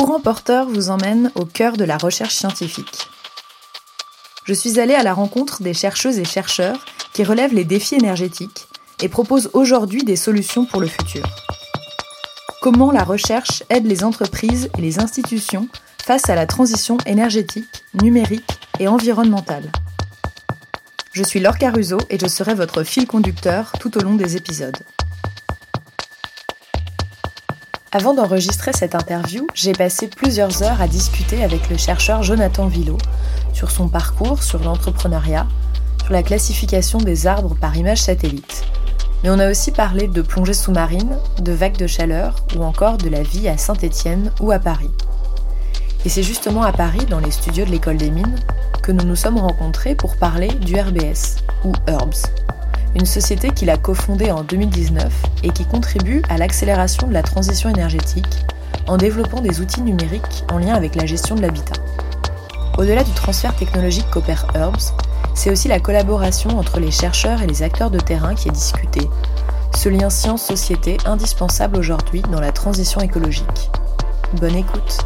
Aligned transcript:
Courant 0.00 0.18
Porteur 0.18 0.66
vous 0.66 0.88
emmène 0.88 1.30
au 1.34 1.44
cœur 1.44 1.76
de 1.76 1.84
la 1.84 1.98
recherche 1.98 2.34
scientifique. 2.34 3.06
Je 4.46 4.54
suis 4.54 4.80
allée 4.80 4.94
à 4.94 5.02
la 5.02 5.12
rencontre 5.12 5.62
des 5.62 5.74
chercheuses 5.74 6.18
et 6.18 6.24
chercheurs 6.24 6.86
qui 7.12 7.22
relèvent 7.22 7.52
les 7.52 7.66
défis 7.66 7.96
énergétiques 7.96 8.66
et 9.02 9.10
proposent 9.10 9.50
aujourd'hui 9.52 10.02
des 10.02 10.16
solutions 10.16 10.64
pour 10.64 10.80
le 10.80 10.86
futur. 10.86 11.22
Comment 12.62 12.90
la 12.92 13.04
recherche 13.04 13.62
aide 13.68 13.84
les 13.84 14.02
entreprises 14.02 14.70
et 14.78 14.80
les 14.80 15.00
institutions 15.00 15.68
face 16.02 16.30
à 16.30 16.34
la 16.34 16.46
transition 16.46 16.96
énergétique, 17.04 17.84
numérique 18.02 18.58
et 18.78 18.88
environnementale? 18.88 19.70
Je 21.12 21.22
suis 21.22 21.40
Laure 21.40 21.58
Caruso 21.58 21.98
et 22.08 22.18
je 22.18 22.26
serai 22.26 22.54
votre 22.54 22.84
fil 22.84 23.06
conducteur 23.06 23.72
tout 23.78 23.98
au 23.98 24.00
long 24.00 24.14
des 24.14 24.38
épisodes. 24.38 24.78
Avant 27.92 28.14
d'enregistrer 28.14 28.72
cette 28.72 28.94
interview, 28.94 29.48
j'ai 29.52 29.72
passé 29.72 30.06
plusieurs 30.06 30.62
heures 30.62 30.80
à 30.80 30.86
discuter 30.86 31.42
avec 31.42 31.68
le 31.68 31.76
chercheur 31.76 32.22
Jonathan 32.22 32.68
Villot 32.68 32.98
sur 33.52 33.72
son 33.72 33.88
parcours, 33.88 34.44
sur 34.44 34.62
l'entrepreneuriat, 34.62 35.48
sur 36.04 36.12
la 36.12 36.22
classification 36.22 36.98
des 36.98 37.26
arbres 37.26 37.56
par 37.60 37.76
image 37.76 38.00
satellite. 38.00 38.62
Mais 39.24 39.30
on 39.30 39.40
a 39.40 39.50
aussi 39.50 39.72
parlé 39.72 40.06
de 40.06 40.22
plongée 40.22 40.54
sous-marine, 40.54 41.18
de 41.40 41.50
vagues 41.50 41.78
de 41.78 41.88
chaleur 41.88 42.36
ou 42.56 42.62
encore 42.62 42.96
de 42.96 43.08
la 43.08 43.24
vie 43.24 43.48
à 43.48 43.58
Saint-Étienne 43.58 44.30
ou 44.40 44.52
à 44.52 44.60
Paris. 44.60 44.90
Et 46.04 46.08
c'est 46.08 46.22
justement 46.22 46.62
à 46.62 46.70
Paris, 46.70 47.06
dans 47.10 47.18
les 47.18 47.32
studios 47.32 47.64
de 47.64 47.72
l'école 47.72 47.96
des 47.96 48.10
mines, 48.10 48.38
que 48.84 48.92
nous 48.92 49.04
nous 49.04 49.16
sommes 49.16 49.38
rencontrés 49.38 49.96
pour 49.96 50.16
parler 50.16 50.48
du 50.48 50.76
RBS, 50.78 51.42
ou 51.64 51.72
Herbs, 51.88 52.22
une 52.94 53.06
société 53.06 53.50
qu'il 53.50 53.70
a 53.70 53.76
cofondée 53.76 54.30
en 54.30 54.42
2019 54.42 55.12
et 55.42 55.50
qui 55.50 55.64
contribue 55.64 56.22
à 56.28 56.38
l'accélération 56.38 57.06
de 57.06 57.12
la 57.12 57.22
transition 57.22 57.68
énergétique 57.68 58.46
en 58.86 58.96
développant 58.96 59.40
des 59.40 59.60
outils 59.60 59.82
numériques 59.82 60.44
en 60.52 60.58
lien 60.58 60.74
avec 60.74 60.94
la 60.96 61.06
gestion 61.06 61.34
de 61.34 61.42
l'habitat. 61.42 61.80
Au-delà 62.78 63.04
du 63.04 63.12
transfert 63.12 63.54
technologique 63.54 64.06
qu'opère 64.10 64.46
Herbs, 64.54 64.94
c'est 65.34 65.50
aussi 65.50 65.68
la 65.68 65.80
collaboration 65.80 66.58
entre 66.58 66.80
les 66.80 66.90
chercheurs 66.90 67.42
et 67.42 67.46
les 67.46 67.62
acteurs 67.62 67.90
de 67.90 68.00
terrain 68.00 68.34
qui 68.34 68.48
est 68.48 68.52
discutée, 68.52 69.08
ce 69.76 69.88
lien 69.88 70.10
science-société 70.10 70.96
indispensable 71.06 71.78
aujourd'hui 71.78 72.22
dans 72.32 72.40
la 72.40 72.52
transition 72.52 73.00
écologique. 73.00 73.70
Bonne 74.40 74.56
écoute 74.56 74.98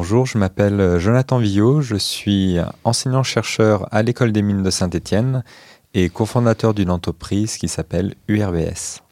Bonjour, 0.00 0.26
je 0.26 0.38
m'appelle 0.38 0.80
euh, 0.80 1.00
Jonathan 1.00 1.38
Villot, 1.38 1.80
je 1.80 1.96
suis 1.96 2.56
enseignant-chercheur 2.84 3.88
à 3.92 4.04
l'école 4.04 4.30
des 4.30 4.42
mines 4.42 4.62
de 4.62 4.70
Saint-Étienne 4.70 5.42
et 5.92 6.08
cofondateur 6.08 6.72
d'une 6.72 6.92
entreprise 6.92 7.56
qui 7.56 7.66
s'appelle 7.66 8.14
URBS. 8.28 9.02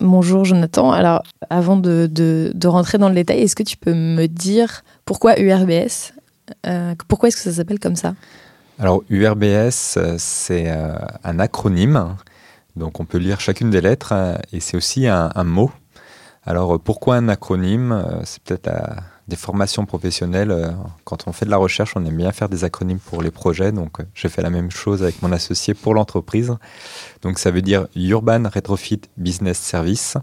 Bonjour 0.00 0.44
Jonathan, 0.44 0.90
alors 0.90 1.22
avant 1.50 1.76
de, 1.76 2.50
rentrer 2.66 2.98
dans 2.98 3.08
le 3.08 3.14
détail, 3.14 3.42
est-ce 3.42 3.54
que 3.54 3.62
tu 3.62 3.76
peux 3.76 3.94
me 3.94 4.26
dire 4.26 4.82
pourquoi 5.04 5.38
URBS 5.38 6.12
euh, 6.66 6.96
Pourquoi 7.06 7.28
est-ce 7.28 7.36
que 7.36 7.42
ça 7.44 7.52
s'appelle 7.52 7.78
comme 7.78 7.94
ça? 7.94 8.14
Alors 8.80 9.04
URBS, 9.10 9.98
euh, 9.98 10.16
c'est 10.18 10.68
un 11.22 11.38
acronyme, 11.38 12.16
donc 12.74 12.98
on 12.98 13.04
peut 13.04 13.18
lire 13.18 13.38
chacune 13.38 13.70
des 13.70 13.80
lettres 13.80 14.12
et 14.52 14.58
c'est 14.58 14.76
aussi 14.76 15.06
un, 15.06 15.30
un 15.36 15.44
mot. 15.44 15.70
Alors 16.44 16.80
pourquoi 16.80 17.14
un 17.14 17.28
acronyme? 17.28 18.04
C'est 18.24 18.42
peut-être 18.42 18.66
à 18.66 18.96
des 19.28 19.36
formations 19.36 19.84
professionnelles, 19.84 20.50
euh, 20.50 20.70
quand 21.04 21.28
on 21.28 21.32
fait 21.32 21.44
de 21.44 21.50
la 21.50 21.58
recherche, 21.58 21.92
on 21.94 22.04
aime 22.04 22.16
bien 22.16 22.32
faire 22.32 22.48
des 22.48 22.64
acronymes 22.64 22.98
pour 22.98 23.22
les 23.22 23.30
projets. 23.30 23.72
Donc, 23.72 24.00
euh, 24.00 24.04
j'ai 24.14 24.30
fait 24.30 24.42
la 24.42 24.50
même 24.50 24.70
chose 24.70 25.02
avec 25.02 25.22
mon 25.22 25.30
associé 25.32 25.74
pour 25.74 25.94
l'entreprise. 25.94 26.56
Donc, 27.22 27.38
ça 27.38 27.50
veut 27.50 27.62
dire 27.62 27.86
Urban 27.94 28.42
Retrofit 28.52 29.02
Business 29.18 29.58
Service. 29.58 30.16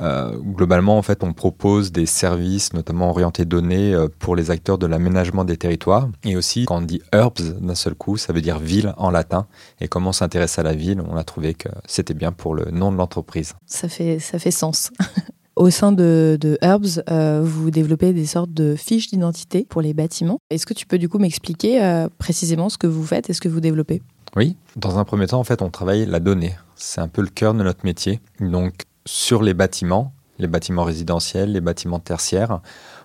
Euh, 0.00 0.34
globalement, 0.38 0.96
en 0.96 1.02
fait, 1.02 1.22
on 1.24 1.34
propose 1.34 1.92
des 1.92 2.06
services, 2.06 2.72
notamment 2.72 3.10
orientés 3.10 3.44
données, 3.44 3.94
pour 4.18 4.34
les 4.34 4.50
acteurs 4.50 4.78
de 4.78 4.86
l'aménagement 4.86 5.44
des 5.44 5.58
territoires. 5.58 6.08
Et 6.24 6.36
aussi, 6.36 6.64
quand 6.64 6.78
on 6.78 6.82
dit 6.82 7.02
Herbs 7.12 7.60
d'un 7.60 7.74
seul 7.74 7.94
coup, 7.94 8.16
ça 8.16 8.32
veut 8.32 8.40
dire 8.40 8.58
ville 8.60 8.94
en 8.96 9.10
latin. 9.10 9.46
Et 9.80 9.88
comment 9.88 10.10
on 10.10 10.12
s'intéresse 10.12 10.58
à 10.58 10.62
la 10.62 10.74
ville, 10.74 11.02
on 11.06 11.16
a 11.16 11.24
trouvé 11.24 11.54
que 11.54 11.68
c'était 11.86 12.14
bien 12.14 12.32
pour 12.32 12.54
le 12.54 12.70
nom 12.70 12.92
de 12.92 12.96
l'entreprise. 12.96 13.54
Ça 13.66 13.88
fait, 13.88 14.20
ça 14.20 14.38
fait 14.38 14.52
sens. 14.52 14.90
Au 15.60 15.68
sein 15.68 15.92
de, 15.92 16.56
Herbs, 16.62 17.02
euh, 17.10 17.42
vous 17.44 17.70
développez 17.70 18.14
des 18.14 18.24
sortes 18.24 18.50
de 18.50 18.76
fiches 18.76 19.08
d'identité 19.08 19.66
pour 19.68 19.82
les 19.82 19.92
bâtiments. 19.92 20.38
Est-ce 20.48 20.64
que 20.64 20.72
tu 20.72 20.86
peux 20.86 20.96
du 20.96 21.10
coup 21.10 21.18
m'expliquer 21.18 21.84
euh, 21.84 22.08
précisément 22.16 22.70
ce 22.70 22.78
que 22.78 22.86
vous 22.86 23.04
faites 23.04 23.28
et 23.28 23.34
ce 23.34 23.42
que 23.42 23.48
vous 23.50 23.60
développez? 23.60 24.00
Oui, 24.36 24.56
dans 24.76 24.98
un 24.98 25.04
premier 25.04 25.26
temps, 25.26 25.38
en 25.38 25.44
fait, 25.44 25.60
on 25.60 25.68
travaille 25.68 26.06
la 26.06 26.18
donnée. 26.18 26.56
C'est 26.76 27.02
un 27.02 27.08
peu 27.08 27.20
le 27.20 27.28
cœur 27.28 27.52
de 27.52 27.62
notre 27.62 27.84
métier. 27.84 28.20
Donc, 28.40 28.72
sur 29.04 29.42
les 29.42 29.52
bâtiments, 29.52 30.14
les 30.38 30.46
bâtiments 30.46 30.84
résidentiels, 30.84 31.52
les 31.52 31.60
bâtiments 31.60 31.98
tertiaires, 31.98 32.60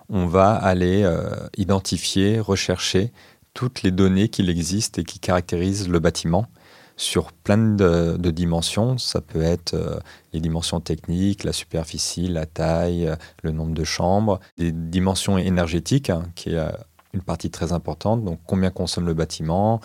on 0.08 0.24
va 0.24 0.54
aller 0.54 1.02
euh, 1.02 1.28
identifier, 1.58 2.40
rechercher 2.40 3.12
toutes 3.52 3.82
les 3.82 3.90
données 3.90 4.30
qu'il 4.30 4.48
existe 4.48 4.98
et 4.98 5.04
qui 5.04 5.18
caractérisent 5.18 5.90
le 5.90 5.98
bâtiment 5.98 6.46
sur 6.96 7.32
plein 7.32 7.58
de, 7.58 8.16
dimensions. 8.30 8.98
Ça 8.98 9.20
peut 9.20 9.42
être 9.42 9.74
euh, 9.74 9.98
les 10.32 10.40
dimensions 10.40 10.80
techniques, 10.80 11.44
la 11.44 11.52
superficie, 11.52 12.28
la 12.28 12.46
taille, 12.46 13.06
euh, 13.06 13.16
le 13.42 13.52
nombre 13.52 13.74
de 13.74 13.84
chambres, 13.84 14.40
des 14.58 14.72
dimensions 14.72 15.38
énergétiques, 15.38 16.10
hein, 16.10 16.24
qui 16.34 16.50
est 16.50 16.58
euh, 16.58 16.70
une 17.12 17.22
partie 17.22 17.50
très 17.50 17.72
importante. 17.72 18.24
Donc 18.24 18.40
combien 18.46 18.70
consomme 18.70 19.06
le 19.06 19.14
bâtiment, 19.14 19.80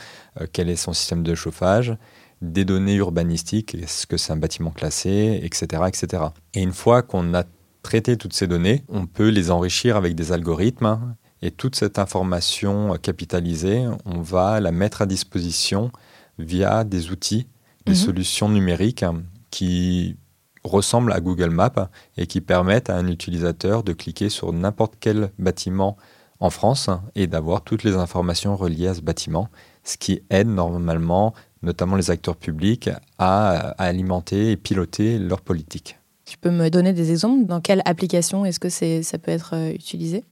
quel 0.51 0.69
est 0.69 0.75
son 0.75 0.91
système 0.91 1.23
de 1.23 1.35
chauffage, 1.35 1.95
des 2.41 2.65
données 2.65 2.95
urbanistiques, 2.95 3.75
est-ce 3.75 4.05
que 4.07 4.17
c'est 4.17 4.33
un 4.33 4.37
bâtiment 4.37 4.71
classé, 4.71 5.39
etc., 5.43 5.83
etc. 5.87 6.23
Et 6.53 6.61
une 6.61 6.73
fois 6.73 7.03
qu'on 7.03 7.33
a 7.33 7.43
traité 7.83 8.17
toutes 8.17 8.33
ces 8.33 8.47
données, 8.47 8.83
on 8.89 9.05
peut 9.05 9.29
les 9.29 9.49
enrichir 9.49 9.95
avec 9.95 10.15
des 10.15 10.31
algorithmes. 10.33 10.85
Hein, 10.87 11.15
et 11.41 11.51
toute 11.51 11.75
cette 11.75 11.99
information 11.99 12.97
capitalisée, 13.01 13.85
on 14.05 14.21
va 14.21 14.59
la 14.59 14.71
mettre 14.71 15.01
à 15.01 15.05
disposition 15.05 15.91
via 16.41 16.83
des 16.83 17.11
outils, 17.11 17.47
des 17.85 17.93
mhm. 17.93 17.97
solutions 17.97 18.49
numériques 18.49 19.05
qui 19.49 20.15
ressemblent 20.63 21.13
à 21.13 21.19
Google 21.19 21.49
Maps 21.49 21.89
et 22.17 22.27
qui 22.27 22.41
permettent 22.41 22.89
à 22.89 22.95
un 22.95 23.07
utilisateur 23.07 23.83
de 23.83 23.93
cliquer 23.93 24.29
sur 24.29 24.53
n'importe 24.53 24.93
quel 24.99 25.31
bâtiment 25.39 25.97
en 26.39 26.49
France 26.49 26.89
et 27.15 27.27
d'avoir 27.27 27.63
toutes 27.63 27.83
les 27.83 27.95
informations 27.95 28.55
reliées 28.55 28.87
à 28.87 28.93
ce 28.93 29.01
bâtiment, 29.01 29.49
ce 29.83 29.97
qui 29.97 30.21
aide 30.29 30.47
normalement 30.47 31.33
notamment 31.63 31.95
les 31.95 32.09
acteurs 32.09 32.35
publics 32.35 32.89
à, 33.19 33.69
alimenter 33.77 34.51
et 34.51 34.57
piloter 34.57 35.19
leur 35.19 35.41
politique. 35.41 35.97
Tu 36.25 36.37
peux 36.37 36.49
me 36.49 36.69
donner 36.69 36.93
des 36.93 37.11
exemples? 37.11 37.45
Dans 37.45 37.61
quelle 37.61 37.81
application 37.85 38.45
est-ce 38.45 38.59
que 38.59 38.69
ça 38.69 39.17
peut 39.17 39.31
être 39.31 39.55
euh, 39.55 39.73
utilisé? 39.73 40.23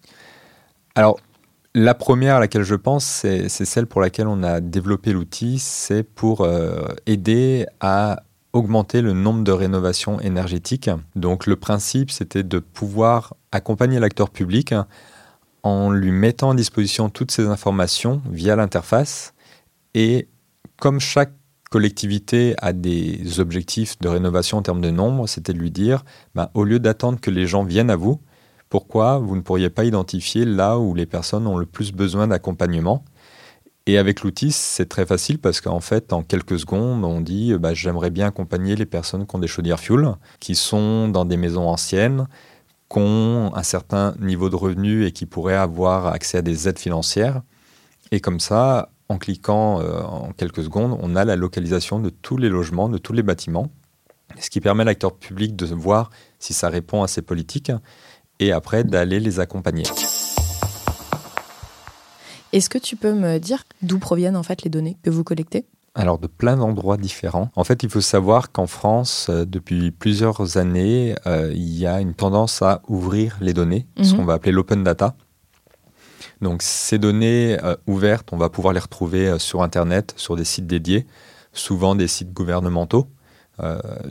Alors, 0.96 1.20
la 1.76 1.94
première 1.94 2.36
à 2.36 2.40
laquelle 2.40 2.64
je 2.64 2.76
pense, 2.76 3.06
c'est 3.06 3.50
celle 3.50 3.86
pour 3.86 4.02
laquelle 4.02 4.28
on 4.28 4.44
a 4.44 4.60
développé 4.60 5.14
l'outil, 5.14 5.60
c'est 5.60 6.04
pour 6.04 6.42
euh, 6.42 6.88
aider 7.06 7.68
à 7.80 8.24
augmenter 8.54 9.02
le 9.02 9.14
nombre 9.14 9.44
de 9.44 9.52
rénovations 9.52 10.20
énergétiques. 10.20 10.90
Donc 11.16 11.46
le 11.46 11.56
principe, 11.56 12.10
c'était 12.10 12.44
de 12.44 12.60
pouvoir 12.60 13.36
accompagner 13.52 14.00
l'acteur 14.00 14.32
public 14.32 14.74
en 15.62 15.92
lui 15.92 16.12
mettant 16.12 16.52
à 16.52 16.56
disposition 16.56 17.10
toutes 17.10 17.32
ces 17.32 17.46
informations 17.46 18.22
via 18.32 18.56
l'interface. 18.56 19.34
Et 19.94 20.28
comme 20.80 21.00
chaque 21.00 21.34
collectivité 21.70 22.56
a 22.60 22.74
des 22.74 23.40
objectifs 23.40 24.00
de 24.00 24.08
rénovation 24.08 24.58
en 24.58 24.62
termes 24.64 24.82
de 24.82 24.90
nombre, 24.90 25.28
c'était 25.28 25.54
de 25.54 25.60
lui 25.60 25.70
dire, 25.70 26.04
ben, 26.34 26.50
au 26.56 26.64
lieu 26.64 26.80
d'attendre 26.80 27.20
que 27.20 27.30
les 27.30 27.46
gens 27.46 27.64
viennent 27.64 27.92
à 27.92 27.96
vous, 27.96 28.20
pourquoi 28.70 29.18
vous 29.18 29.36
ne 29.36 29.42
pourriez 29.42 29.70
pas 29.70 29.84
identifier 29.84 30.46
là 30.46 30.78
où 30.78 30.94
les 30.94 31.06
personnes 31.06 31.48
ont 31.48 31.58
le 31.58 31.66
plus 31.66 31.92
besoin 31.92 32.28
d'accompagnement. 32.28 33.04
Et 33.88 33.98
avec 33.98 34.22
l'outil, 34.22 34.52
c'est 34.52 34.88
très 34.88 35.06
facile 35.06 35.40
parce 35.40 35.62
qu'en 35.62 35.80
fait, 35.80 36.14
en 36.14 36.22
quelques 36.22 36.60
secondes, 36.60 37.04
on 37.04 37.22
dit 37.22 37.54
bah, 37.58 37.74
j'aimerais 37.74 38.12
bien 38.12 38.28
accompagner 38.28 38.76
les 38.76 38.86
personnes 38.86 39.26
qui 39.26 39.36
ont 39.36 39.40
des 39.40 39.48
chaudières 39.48 39.80
fuel, 39.80 40.14
qui 40.40 40.54
sont 40.54 41.08
dans 41.08 41.26
des 41.26 41.38
maisons 41.38 41.68
anciennes, 41.68 42.28
qui 42.90 43.00
ont 43.00 43.52
un 43.56 43.64
certain 43.64 44.14
niveau 44.20 44.50
de 44.50 44.56
revenu 44.56 45.06
et 45.06 45.12
qui 45.12 45.26
pourraient 45.26 45.56
avoir 45.56 46.08
accès 46.08 46.38
à 46.38 46.42
des 46.44 46.68
aides 46.68 46.78
financières. 46.78 47.42
Et 48.12 48.20
comme 48.20 48.40
ça, 48.40 48.92
en 49.08 49.18
cliquant 49.18 49.82
euh, 49.82 50.02
en 50.02 50.32
quelques 50.34 50.64
secondes, 50.64 50.98
on 51.02 51.16
a 51.16 51.26
la 51.26 51.36
localisation 51.36 52.00
de 52.00 52.10
tous 52.10 52.38
les 52.38 52.50
logements, 52.50 52.90
de 52.90 53.00
tous 53.00 53.14
les 53.14 53.24
bâtiments, 53.24 53.72
ce 54.40 54.52
qui 54.52 54.62
permet 54.62 54.82
à 54.82 54.86
l'acteur 54.86 55.16
public 55.16 55.56
de 55.56 55.66
voir 55.66 56.12
si 56.38 56.54
ça 56.54 56.70
répond 56.70 57.02
à 57.02 57.08
ses 57.08 57.24
politiques 57.24 57.72
et 58.40 58.52
après 58.52 58.84
d'aller 58.84 59.20
les 59.20 59.40
accompagner. 59.40 59.84
Est-ce 62.52 62.70
que 62.70 62.80
tu 62.80 62.96
peux 62.96 63.14
me 63.14 63.38
dire 63.38 63.64
d'où 63.82 64.00
proviennent 64.00 64.36
en 64.36 64.44
fait 64.44 64.64
les 64.64 64.70
données 64.70 64.98
que 65.04 65.10
vous 65.10 65.24
collectez? 65.24 65.66
Alors 65.96 66.18
de 66.18 66.28
plein 66.28 66.56
d'endroits 66.56 66.98
différents. 66.98 67.50
En 67.56 67.64
fait, 67.64 67.84
il 67.84 67.90
faut 67.90 68.02
savoir 68.02 68.52
qu'en 68.52 68.68
France, 68.68 69.28
euh, 69.30 69.46
depuis 69.46 69.92
plusieurs 69.92 70.58
années, 70.58 71.16
euh, 71.28 71.52
il 71.54 71.78
y 71.78 71.86
a 71.86 72.00
une 72.00 72.14
tendance 72.14 72.62
à 72.62 72.82
ouvrir 72.88 73.38
les 73.42 73.54
données, 73.54 73.86
ce 74.02 74.12
mhm. 74.12 74.18
qu'on 74.18 74.26
va 74.26 74.34
appeler 74.34 74.52
l'open 74.52 74.84
data. 74.84 75.16
Donc 76.42 76.62
ces 76.62 77.00
données 77.00 77.58
euh, 77.64 77.76
ouvertes, 77.86 78.30
on 78.32 78.38
va 78.38 78.50
pouvoir 78.50 78.74
les 78.74 78.80
retrouver 78.80 79.38
sur 79.40 79.62
Internet, 79.62 80.14
sur 80.16 80.36
des 80.36 80.46
sites 80.46 80.68
dédiés, 80.68 81.06
souvent 81.54 81.96
des 81.96 82.08
sites 82.08 82.34
gouvernementaux. 82.34 83.08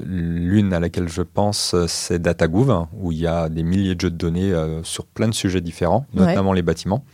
L'une 0.04 0.72
à 0.72 0.80
laquelle 0.80 1.08
je 1.08 1.22
pense, 1.22 1.74
c'est 1.86 2.20
DataGouv, 2.20 2.86
où 3.00 3.12
il 3.12 3.18
y 3.18 3.26
a 3.26 3.48
des 3.48 3.62
milliers 3.62 3.94
de 3.94 4.00
jeux 4.00 4.10
de 4.10 4.16
données 4.16 4.52
sur 4.82 5.06
plein 5.06 5.28
de 5.28 5.34
sujets 5.34 5.60
différents, 5.60 6.06
notamment 6.14 6.52
les 6.52 6.62
bâtiments. 6.62 7.04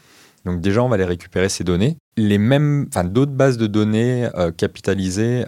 Donc 0.44 0.60
déjà, 0.60 0.82
on 0.82 0.88
va 0.88 0.96
aller 0.96 1.04
récupérer 1.04 1.48
ces 1.48 1.64
données. 1.64 1.96
Les 2.16 2.38
mêmes, 2.38 2.86
enfin 2.88 3.04
d'autres 3.04 3.32
bases 3.32 3.56
de 3.56 3.66
données 3.66 4.28
capitalisées 4.56 5.44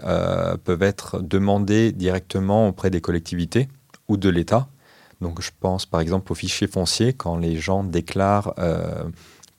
peuvent 0.63 0.83
être 0.83 1.21
demandées 1.21 1.91
directement 1.91 2.67
auprès 2.67 2.89
des 2.89 3.01
collectivités 3.01 3.67
ou 4.07 4.17
de 4.17 4.29
l'État. 4.29 4.67
Donc 5.21 5.41
je 5.41 5.51
pense 5.59 5.85
par 5.85 6.01
exemple 6.01 6.31
aux 6.31 6.35
fichiers 6.35 6.67
fonciers 6.67 7.13
quand 7.13 7.37
les 7.37 7.57
gens 7.57 7.83
déclarent 7.83 8.53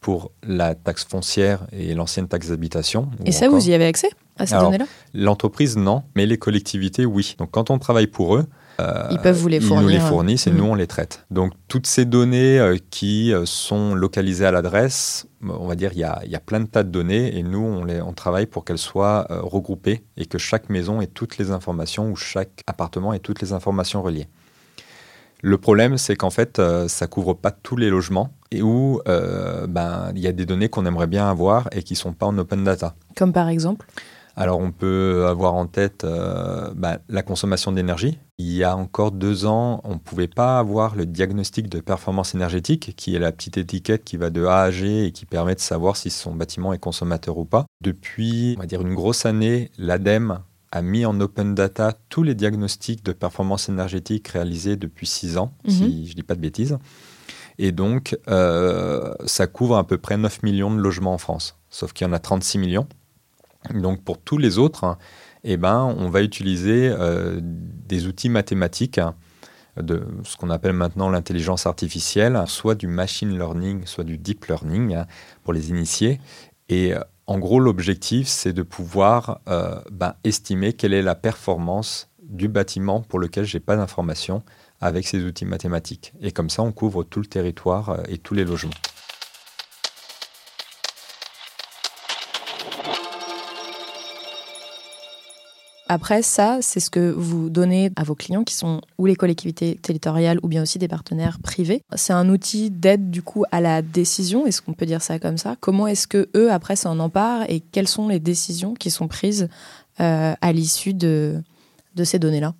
pour 0.01 0.31
la 0.43 0.75
taxe 0.75 1.05
foncière 1.05 1.67
et 1.73 1.95
l'ancienne 1.95 2.29
taxe 2.29 2.49
d'habitation. 2.49 3.11
Et 3.25 3.33
ça, 3.33 3.49
vous 3.49 3.69
y 3.69 3.75
avez 3.75 3.87
accès? 3.87 4.11
À 4.39 4.47
ces 4.47 4.57
données-là 4.57 4.87
L'entreprise, 5.15 5.77
non, 5.77 6.03
mais 6.15 6.27
les 6.27 6.39
collectivités, 6.39 7.07
oui. 7.07 7.35
Donc 7.39 7.51
quand 7.51 7.71
on 7.71 7.79
travaille 7.79 8.07
pour 8.07 8.37
eux, 8.37 8.47
euh, 8.81 9.09
ils 9.11 9.19
peuvent 9.19 9.37
vous 9.37 9.49
les 9.49 9.61
fournir. 9.61 9.83
Ils 9.83 9.85
nous 9.87 9.91
les 9.91 10.01
fournissent 10.01 10.47
et 10.47 10.53
mm. 10.53 10.57
nous, 10.57 10.65
on 10.65 10.75
les 10.75 10.87
traite. 10.87 11.27
Donc 11.31 11.53
toutes 11.67 11.87
ces 11.87 12.05
données 12.05 12.61
euh, 12.61 12.77
qui 12.91 13.33
euh, 13.33 13.45
sont 13.45 13.95
localisées 13.95 14.47
à 14.47 14.53
l'adresse, 14.53 15.27
on 15.43 15.67
va 15.67 15.75
dire, 15.75 15.91
il 15.95 15.99
y 15.99 16.05
a, 16.05 16.21
y 16.27 16.37
a, 16.37 16.41
plein 16.41 16.61
de 16.61 16.67
tas 16.67 16.85
de 16.85 16.91
données 16.91 17.37
et 17.37 17.43
nous, 17.43 17.65
on, 17.65 17.85
les, 17.85 18.01
on 18.01 18.13
travaille 18.13 18.47
pour 18.47 18.65
qu'elles 18.65 18.79
soient 18.79 19.27
regroupées 19.31 20.05
et 20.17 20.27
que 20.27 20.39
chaque 20.39 20.71
maison 20.71 21.01
ait 21.01 21.09
toutes 21.09 21.39
les 21.39 21.51
informations 21.51 22.11
ou 22.11 22.17
chaque 22.17 22.63
appartement 22.67 23.13
ait 23.13 23.19
toutes 23.19 23.41
les 23.43 23.53
informations 23.53 24.03
reliées. 24.03 24.29
Le 25.41 25.57
problème, 25.57 25.99
c'est 25.99 26.17
qu'en 26.17 26.31
fait, 26.31 26.59
euh, 26.59 26.89
ça 26.89 27.07
couvre 27.07 27.35
pas 27.35 27.53
tous 27.53 27.77
les 27.77 27.91
logements 27.91 28.33
et 28.51 28.61
où 28.61 29.01
euh, 29.07 29.67
ben, 29.69 30.11
il 30.15 30.21
y 30.21 30.27
a 30.27 30.33
des 30.33 30.47
données 30.47 30.69
qu'on 30.69 30.85
aimerait 30.85 31.07
bien 31.07 31.31
avoir 31.31 31.69
et 31.73 31.83
qui 31.83 31.95
sont 31.95 32.13
pas 32.13 32.27
en 32.27 32.37
open 32.39 32.65
data. 32.65 32.95
Comme 33.17 33.33
par 33.33 33.49
exemple 33.49 33.87
alors 34.39 34.61
on 34.61 34.71
peut 34.71 35.27
avoir 35.27 35.55
en 35.55 35.67
tête 35.67 36.05
euh, 36.05 36.73
ben, 36.77 36.99
la 37.09 37.23
consommation 37.23 37.73
d'énergie. 37.73 38.19
Il 38.39 38.53
y 38.53 38.63
a 38.63 38.77
encore 38.77 39.11
deux 39.11 39.47
ans, 39.47 39.81
on 39.83 39.95
ne 39.95 39.99
pouvait 39.99 40.29
pas 40.29 40.61
avoir 40.61 40.95
le 40.95 41.07
diagnostic 41.07 41.69
de 41.69 41.81
performance 41.81 42.37
énergétique, 42.37 42.95
qui 42.97 43.17
est 43.17 43.19
la 43.19 43.33
petite 43.33 43.59
étiquette 43.59 44.05
qui 44.05 44.17
va 44.17 44.31
de 44.31 44.45
A 44.45 44.63
à 44.63 44.71
G 44.71 45.07
et 45.07 45.11
qui 45.11 45.27
permet 45.27 45.57
de 45.57 45.61
savoir 45.61 45.97
si 45.97 46.11
son 46.11 46.37
bâtiment 46.37 46.73
est 46.73 46.79
consommateur 46.79 47.37
ou 47.37 47.45
pas. 47.45 47.67
Depuis, 47.81 48.55
on 48.57 48.61
va 48.61 48.67
dire 48.67 48.81
une 48.81 48.95
grosse 48.95 49.27
année, 49.27 49.73
l'ADEME 49.77 50.39
a 50.71 50.83
mis 50.83 51.05
en 51.05 51.21
open 51.21 51.57
data 51.57 51.95
tous 52.09 52.23
les 52.23 52.37
diagnostics 52.37 53.05
de 53.05 53.11
performance 53.11 53.69
énergétique 53.69 54.29
réalisés 54.29 54.77
depuis 54.77 55.09
six 55.09 55.37
ans, 55.37 55.53
si 55.67 55.83
mhm. 55.83 56.05
je 56.05 56.11
ne 56.11 56.15
dis 56.15 56.23
pas 56.23 56.37
de 56.37 56.41
bêtises. 56.41 56.79
Et 57.59 57.73
donc, 57.73 58.17
euh, 58.29 59.13
ça 59.27 59.49
couvre 59.49 59.79
à 59.79 59.85
peu 59.85 59.99
près 59.99 60.17
9 60.17 60.45
millions 60.45 60.73
de 60.73 60.81
logements 60.81 61.15
en 61.15 61.19
France, 61.19 61.57
sauf 61.71 61.93
qu'il 61.93 62.07
y 62.07 62.11
en 62.11 62.13
a 62.13 62.21
36 62.21 62.59
millions. 62.59 62.87
Donc, 63.75 64.03
pour 64.03 64.19
tous 64.19 64.39
les 64.39 64.59
autres, 64.59 64.97
eh 65.45 65.57
ben, 65.57 65.95
on 65.99 66.09
va 66.09 66.23
utiliser 66.23 66.89
euh, 66.89 67.41
des 67.43 68.07
outils 68.07 68.29
mathématiques 68.29 69.01
de 69.77 70.03
ce 70.25 70.37
qu'on 70.37 70.51
appelle 70.51 70.73
maintenant 70.73 71.09
l'intelligence 71.09 71.67
artificielle, 71.67 72.43
soit 72.47 72.75
du 72.75 72.87
machine 72.87 73.37
learning, 73.37 73.85
soit 73.85 74.05
du 74.05 74.19
deep 74.19 74.47
learning 74.47 74.95
hein, 74.95 75.07
pour 75.45 75.53
les 75.53 75.71
initiés. 75.71 76.21
Et 76.69 76.95
euh, 76.95 77.01
en 77.27 77.39
gros, 77.39 77.61
l'objectif, 77.61 78.27
c'est 78.27 78.53
de 78.53 78.63
pouvoir 78.63 79.41
euh, 79.49 79.81
ben, 79.91 80.15
estimer 80.25 80.73
quelle 80.73 80.95
est 80.95 81.03
la 81.03 81.15
performance 81.15 82.11
du 82.23 82.49
bâtiment 82.49 83.01
pour 83.01 83.19
lequel 83.19 83.45
je 83.45 83.57
n'ai 83.57 83.61
pas 83.61 83.77
d'information 83.77 84.43
avec 84.81 85.07
ces 85.07 85.25
outils 85.25 85.45
mathématiques. 85.45 86.13
Et 86.21 86.31
comme 86.31 86.51
ça, 86.51 86.63
on 86.63 86.73
couvre 86.73 87.05
tout 87.05 87.21
le 87.21 87.27
territoire 87.27 88.01
et 88.09 88.19
tous 88.19 88.35
les 88.35 88.45
logements. 88.45 88.71
Après, 95.91 96.21
ça, 96.21 96.59
c'est 96.61 96.81
ce 96.81 96.91
que 96.91 97.11
vous 97.11 97.49
donnez 97.49 97.91
à 97.97 98.05
vos 98.05 98.15
clients 98.15 98.45
qui 98.45 98.55
sont 98.55 98.83
ou 98.99 99.07
les 99.07 99.17
collectivités 99.17 99.77
territoriales 99.77 100.39
ou 100.43 100.49
bien 100.49 100.63
aussi 100.63 100.79
des 100.79 100.87
partenaires 100.87 101.39
privés. 101.39 101.81
C'est 101.97 102.13
un 102.13 102.29
outil 102.29 102.71
d'aide 102.71 103.11
du 103.11 103.23
coup 103.23 103.45
à 103.53 103.63
la 103.63 103.81
décision, 103.81 104.45
est-ce 104.47 104.61
qu'on 104.61 104.75
peut 104.75 104.85
dire 104.85 105.01
ça 105.01 105.19
comme 105.19 105.39
ça? 105.39 105.57
Comment 105.61 105.87
est-ce 105.87 106.07
que 106.07 106.29
eux 106.37 106.53
après 106.53 106.77
s'en 106.77 106.99
emparent 106.99 107.45
et 107.49 107.61
quelles 107.61 107.89
sont 107.89 108.07
les 108.09 108.21
décisions 108.21 108.75
qui 108.75 108.91
sont 108.91 109.09
prises 109.09 109.49
euh, 110.01 110.35
à 110.39 110.53
l'issue 110.53 110.93
de, 110.93 111.43
ces 112.05 112.19
données-là? 112.19 112.55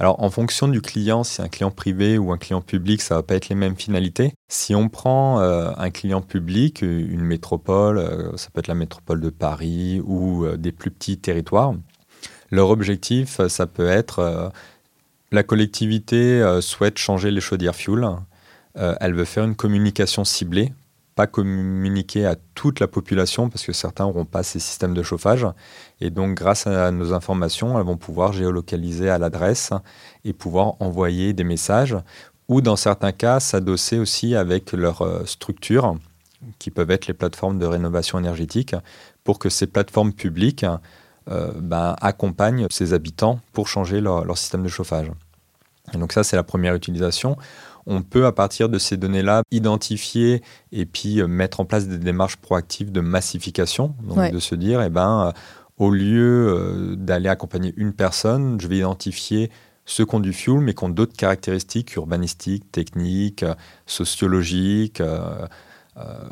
Alors, 0.00 0.20
en 0.20 0.30
fonction 0.30 0.66
du 0.66 0.80
client, 0.80 1.22
si 1.22 1.42
un 1.42 1.48
client 1.48 1.70
privé 1.70 2.18
ou 2.18 2.32
un 2.32 2.38
client 2.38 2.62
public, 2.62 3.02
ça 3.02 3.16
va 3.16 3.22
pas 3.22 3.34
être 3.34 3.50
les 3.50 3.54
mêmes 3.54 3.76
finalités. 3.76 4.32
Si 4.48 4.74
on 4.74 4.88
prend 4.88 5.40
euh, 5.40 5.70
un 5.76 5.90
client 5.90 6.22
public, 6.22 6.82
une 6.82 7.20
métropole, 7.20 7.98
euh, 7.98 8.36
ça 8.36 8.48
peut 8.50 8.60
être 8.60 8.66
la 8.66 8.74
métropole 8.74 9.20
de 9.20 9.30
Paris 9.30 10.00
ou 10.04 10.46
des 10.56 10.72
plus 10.72 10.90
petits 10.90 11.18
territoires, 11.18 11.74
leur 12.50 12.70
objectif, 12.70 13.40
euh, 13.40 13.48
ça 13.48 13.66
peut 13.66 13.88
être 13.88 14.18
euh, 14.18 14.48
la 15.32 15.42
collectivité 15.42 16.42
euh, 16.42 16.60
souhaite 16.60 16.98
changer 16.98 17.30
les 17.30 17.40
chaudières 17.40 17.76
fuel. 17.76 18.06
elle 18.74 19.14
veut 19.14 19.24
faire 19.24 19.44
une 19.44 19.56
communication 19.56 20.24
ciblée, 20.24 20.72
pas 21.14 21.26
communiquer 21.26 22.24
à 22.26 22.36
toute 22.54 22.80
la 22.80 22.86
population 22.86 23.50
parce 23.50 23.64
que 23.64 23.72
certains 23.72 24.04
n'auront 24.04 24.24
pas 24.24 24.42
ces 24.42 24.60
systèmes 24.60 24.94
de 24.94 25.02
chauffage. 25.02 25.46
Et 26.00 26.10
donc, 26.10 26.36
grâce 26.36 26.66
à 26.66 26.90
nos 26.92 27.12
informations, 27.12 27.78
elles 27.78 27.84
vont 27.84 27.96
pouvoir 27.96 28.32
géolocaliser 28.32 29.10
à 29.10 29.18
l'adresse 29.18 29.72
et 30.24 30.32
pouvoir 30.32 30.74
envoyer 30.80 31.32
des 31.32 31.44
messages 31.44 31.96
ou, 32.48 32.60
dans 32.60 32.76
certains 32.76 33.12
cas, 33.12 33.40
s'adosser 33.40 33.98
aussi 33.98 34.34
avec 34.34 34.72
leur 34.72 35.28
structure 35.28 35.96
qui 36.58 36.70
peuvent 36.70 36.90
être 36.90 37.06
les 37.06 37.14
plateformes 37.14 37.58
de 37.58 37.66
rénovation 37.66 38.18
énergétique 38.18 38.74
pour 39.24 39.38
que 39.38 39.48
ces 39.48 39.66
plateformes 39.66 40.12
publiques 40.12 40.64
ben, 41.60 41.96
accompagnent 42.00 42.66
ses 42.70 42.92
habitants 42.92 43.40
pour 43.52 43.68
changer 43.68 44.00
leur, 44.00 44.36
système 44.36 44.62
de 44.62 44.68
chauffage. 44.68 45.10
Et 45.94 45.98
donc 45.98 46.12
ça, 46.12 46.24
c'est 46.24 46.36
la 46.36 46.42
première 46.42 46.74
utilisation. 46.74 47.36
On 47.86 48.02
peut, 48.02 48.26
à 48.26 48.32
partir 48.32 48.68
de 48.68 48.78
ces 48.78 48.96
données-là, 48.96 49.42
identifier 49.50 50.42
et 50.72 50.86
puis 50.86 51.20
euh, 51.20 51.26
mettre 51.26 51.60
en 51.60 51.64
place 51.64 51.88
des 51.88 51.98
démarches 51.98 52.36
proactives 52.36 52.92
de 52.92 53.00
massification. 53.00 53.94
Donc 54.02 54.32
de 54.32 54.38
se 54.38 54.54
dire, 54.54 54.82
eh 54.82 54.90
ben, 54.90 55.28
euh, 55.28 55.32
au 55.78 55.90
lieu 55.90 56.94
d'aller 56.98 57.28
accompagner 57.28 57.72
une 57.76 57.94
personne, 57.94 58.60
je 58.60 58.68
vais 58.68 58.78
identifier 58.78 59.50
ceux 59.90 60.06
qui 60.06 60.14
ont 60.14 60.20
du 60.20 60.32
fuel, 60.32 60.60
mais 60.60 60.74
qui 60.74 60.84
ont 60.84 60.88
d'autres 60.88 61.16
caractéristiques 61.16 61.96
urbanistiques, 61.96 62.70
techniques, 62.70 63.44
sociologiques, 63.86 65.00
euh, 65.00 65.46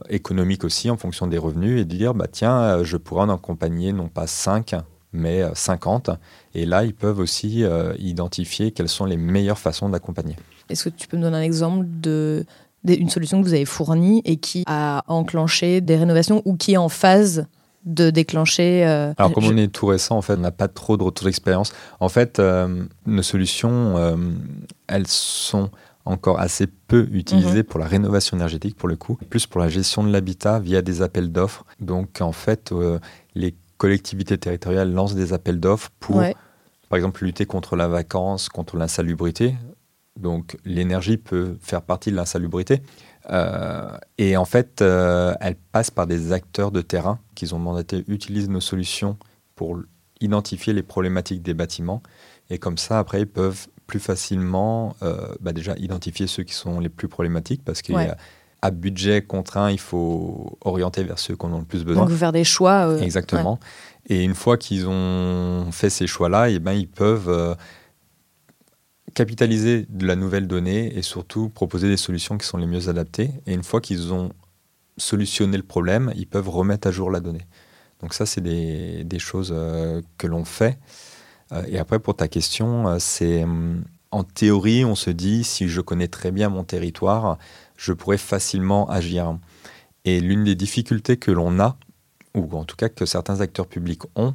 économique 0.09 0.65
aussi 0.65 0.91
en 0.91 0.97
fonction 0.97 1.27
des 1.27 1.39
revenus 1.39 1.81
et 1.81 1.85
de 1.85 1.97
dire 1.97 2.15
bah 2.15 2.27
tiens 2.31 2.61
euh, 2.61 2.85
je 2.85 2.97
pourrais 2.97 3.23
en 3.23 3.29
accompagner 3.29 3.93
non 3.93 4.09
pas 4.09 4.27
5 4.27 4.77
mais 5.13 5.43
50 5.55 6.09
euh, 6.09 6.15
et 6.55 6.65
là 6.65 6.85
ils 6.85 6.95
peuvent 6.95 7.19
aussi 7.19 7.65
identifier 7.99 8.71
quelles 8.73 8.89
sont 8.89 9.05
les 9.05 9.17
meilleures 9.17 9.59
façons 9.59 9.89
d'accompagner. 9.89 10.37
Est-ce 10.69 10.89
que 10.89 10.95
tu 10.95 11.09
peux 11.09 11.17
me 11.17 11.23
donner 11.23 11.39
un 11.39 11.43
exemple 11.43 11.87
de 11.89 12.45
d'une 12.85 13.11
solution 13.11 13.43
que 13.43 13.47
vous 13.47 13.55
avez 13.55 13.65
fournie 13.65 14.23
et 14.25 14.37
qui 14.37 14.63
a 14.67 15.03
enclenché 15.09 15.81
des 15.81 15.97
rénovations 15.97 16.43
ou 16.45 16.57
qui 16.57 16.75
est 16.75 16.79
en 16.79 16.89
phase 16.89 17.47
de 17.85 18.11
déclencher 18.11 18.85
Alors 18.85 19.33
comme 19.33 19.45
on 19.45 19.57
est 19.57 19.69
tout 19.69 19.87
récent, 19.87 20.17
en 20.17 20.23
fait, 20.23 20.35
on 20.35 20.41
n'a 20.41 20.53
pas 20.53 20.69
trop 20.69 20.97
de 20.97 21.03
retour 21.03 21.25
d'expérience. 21.25 21.73
En 21.99 22.09
fait, 22.09 22.41
nos 23.05 23.23
solutions, 23.23 24.17
elles 24.87 25.09
sont 25.09 25.71
encore 26.09 26.41
assez 26.41 26.67
peu 26.67 27.07
utilisé 27.13 27.59
mhm. 27.59 27.65
pour 27.65 27.79
la 27.79 27.87
rénovation 27.87 28.37
énergétique 28.37 28.77
pour 28.77 28.89
le 28.89 28.97
coup, 28.97 29.19
plus 29.29 29.47
pour 29.47 29.61
la 29.61 29.69
gestion 29.69 30.03
de 30.03 30.11
l'habitat 30.11 30.59
via 30.59 30.83
des 30.83 31.03
appels 31.03 31.31
d'offres. 31.31 31.65
Donc 31.81 32.21
en 32.21 32.33
fait, 32.33 32.73
euh, 32.73 32.99
les 33.35 33.55
collectivités 33.77 34.39
territoriales 34.39 34.93
lancent 34.93 35.15
des 35.15 35.33
appels 35.33 35.61
d'offres 35.61 35.91
pour, 36.01 36.23
par 36.89 36.97
exemple, 36.97 37.25
lutter 37.25 37.47
contre 37.47 37.77
la 37.77 37.89
vacance, 37.89 38.49
contre 38.49 38.77
l'insalubrité. 38.77 39.55
Donc 40.17 40.57
l'énergie 40.65 41.19
peut 41.19 41.57
faire 41.61 41.83
partie 41.83 42.11
de 42.11 42.17
l'insalubrité. 42.17 42.83
Euh, 43.31 43.97
et 44.17 44.37
en 44.37 44.47
fait, 44.47 44.81
euh, 44.81 45.35
elle 45.41 45.57
passe 45.57 45.91
par 45.91 46.07
des 46.07 46.33
acteurs 46.33 46.73
de 46.73 46.81
terrain 46.81 47.19
qui 47.35 47.53
ont 47.53 47.59
mandaté 47.59 48.05
utilisent 48.09 48.49
nos 48.49 48.61
solutions 48.61 49.19
pour 49.55 49.79
identifier 50.21 50.73
les 50.73 50.83
problématiques 50.83 51.43
des 51.43 51.55
bâtiments. 51.55 52.03
Et 52.51 52.59
comme 52.59 52.79
ça, 52.79 52.99
après, 52.99 53.21
ils 53.21 53.27
peuvent 53.27 53.69
plus 53.89 53.99
facilement 53.99 54.95
euh, 55.03 55.35
bah 55.41 55.53
déjà 55.53 55.75
identifier 55.79 56.29
ceux 56.29 56.45
qui 56.45 56.55
sont 56.55 56.79
les 56.79 56.91
plus 56.91 57.09
problématiques 57.09 57.63
parce 57.65 57.83
qu'à 57.83 58.71
budget 58.71 59.23
contraint, 59.23 59.71
il 59.71 59.81
faut 59.81 60.59
orienter 60.61 61.03
vers 61.03 61.19
ceux 61.19 61.35
qui 61.35 61.47
en 61.47 61.53
ont 61.55 61.59
le 61.59 61.65
plus 61.65 61.85
besoin. 61.85 62.05
Donc, 62.05 62.15
faire 62.15 62.31
des 62.31 62.45
choix. 62.45 62.87
Euh, 62.87 63.01
Exactement. 63.01 63.59
Et 64.07 64.23
une 64.23 64.35
fois 64.35 64.59
qu'ils 64.59 64.87
ont 64.87 65.73
fait 65.73 65.91
ces 65.91 66.07
choix-là, 66.07 66.51
et 66.51 66.55
eh 66.55 66.59
ben, 66.59 66.73
ils 66.73 66.89
peuvent 66.89 67.31
euh, 67.31 67.55
capitaliser 69.15 69.87
de 69.89 70.07
la 70.07 70.17
nouvelle 70.17 70.47
donnée 70.47 70.97
et 70.97 71.03
surtout 71.03 71.49
proposer 71.49 71.89
des 71.89 71.97
solutions 71.97 72.37
qui 72.37 72.47
sont 72.47 72.59
les 72.59 72.67
mieux 72.67 72.91
adaptées. 72.91 73.31
Et 73.47 73.55
une 73.55 73.65
fois 73.65 73.81
qu'ils 73.81 74.13
ont 74.13 74.33
solutionné 74.99 75.57
le 75.57 75.63
problème, 75.63 76.13
ils 76.15 76.27
peuvent 76.27 76.51
remettre 76.51 76.89
à 76.89 76.91
jour 76.91 77.11
la 77.11 77.21
donnée. 77.21 77.47
Donc 78.03 78.13
ça, 78.13 78.27
c'est 78.27 78.43
des, 78.43 79.03
des, 79.05 79.19
choses 79.19 79.55
que 80.19 80.27
l'on 80.27 80.45
fait. 80.45 80.79
Euh, 81.53 81.65
et 81.69 81.79
après, 81.79 81.99
pour 81.99 82.15
ta 82.17 82.29
question, 82.29 82.89
euh, 82.89 82.97
c'est 82.99 83.45
hum, 83.45 83.85
en 84.11 84.25
théorie, 84.25 84.85
on 84.85 84.95
se 84.95 85.11
dit, 85.11 85.45
si 85.45 85.69
je 85.69 85.81
connais 85.81 86.09
très 86.09 86.31
bien 86.31 86.49
mon 86.49 86.65
territoire, 86.65 87.39
je 87.77 87.93
pourrais 87.93 88.19
facilement 88.19 88.89
agir. 88.89 89.39
Et 90.05 90.21
l'une 90.21 90.45
des 90.45 90.55
difficultés 90.55 91.17
que 91.17 91.31
l'on 91.31 91.61
a, 91.61 91.77
ou 92.35 92.57
en 92.57 92.65
tout 92.65 92.77
cas 92.77 92.89
que 92.89 93.07
certains 93.07 93.41
acteurs 93.41 93.67
publics 93.67 94.03
ont, 94.17 94.35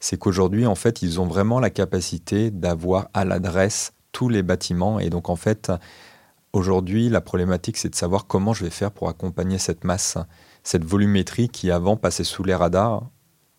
c'est 0.00 0.18
qu'aujourd'hui, 0.18 0.66
en 0.66 0.74
fait, 0.74 1.02
ils 1.02 1.20
ont 1.20 1.26
vraiment 1.26 1.60
la 1.60 1.70
capacité 1.70 2.50
d'avoir 2.50 3.08
à 3.14 3.24
l'adresse 3.24 3.92
tous 4.12 4.28
les 4.28 4.42
bâtiments. 4.42 4.98
Et 4.98 5.10
donc, 5.10 5.28
en 5.28 5.36
fait, 5.36 5.72
aujourd'hui, 6.52 7.08
la 7.08 7.20
problématique, 7.20 7.76
c'est 7.76 7.88
de 7.88 7.94
savoir 7.94 8.26
comment 8.26 8.52
je 8.52 8.64
vais 8.64 8.70
faire 8.70 8.90
pour 8.90 9.08
accompagner 9.08 9.58
cette 9.58 9.84
masse, 9.84 10.18
cette 10.62 10.84
volumétrie 10.84 11.48
qui 11.48 11.70
avant 11.70 11.96
passait 11.96 12.24
sous 12.24 12.42
les 12.42 12.54
radars 12.54 13.08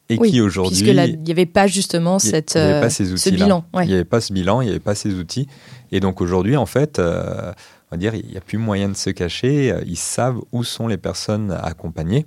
et 0.09 0.17
qui 0.17 0.41
aujourd'hui. 0.41 0.79
Il 0.79 1.23
n'y 1.23 1.31
avait 1.31 1.45
pas 1.45 1.67
justement 1.67 2.19
cette, 2.19 2.51
ce 2.51 3.29
bilan. 3.29 3.65
Il 3.81 3.87
n'y 3.87 3.93
avait 3.93 4.05
pas 4.05 4.21
ce 4.21 4.33
bilan, 4.33 4.61
il 4.61 4.65
n'y 4.65 4.71
avait 4.71 4.79
pas 4.79 4.95
ces 4.95 5.15
outils. 5.15 5.47
Et 5.91 5.99
donc 5.99 6.21
aujourd'hui, 6.21 6.57
en 6.57 6.65
fait, 6.65 6.99
euh, 6.99 7.53
on 7.91 7.95
va 7.95 7.97
dire, 7.97 8.15
il 8.15 8.27
n'y 8.27 8.37
a 8.37 8.41
plus 8.41 8.57
moyen 8.57 8.89
de 8.89 8.95
se 8.95 9.09
cacher. 9.09 9.73
Ils 9.85 9.97
savent 9.97 10.39
où 10.51 10.63
sont 10.63 10.87
les 10.87 10.97
personnes 10.97 11.51
accompagnées. 11.51 12.25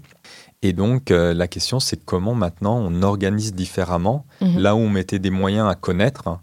Et 0.63 0.73
donc, 0.73 1.11
euh, 1.11 1.35
la 1.35 1.47
question, 1.47 1.79
c'est 1.79 2.05
comment 2.05 2.35
maintenant 2.35 2.79
on 2.79 3.03
organise 3.03 3.55
différemment. 3.55 4.27
Mhm. 4.41 4.59
Là 4.59 4.75
où 4.75 4.79
on 4.79 4.91
mettait 4.91 5.19
des 5.19 5.31
moyens 5.31 5.69
à 5.69 5.75
connaître, 5.75 6.39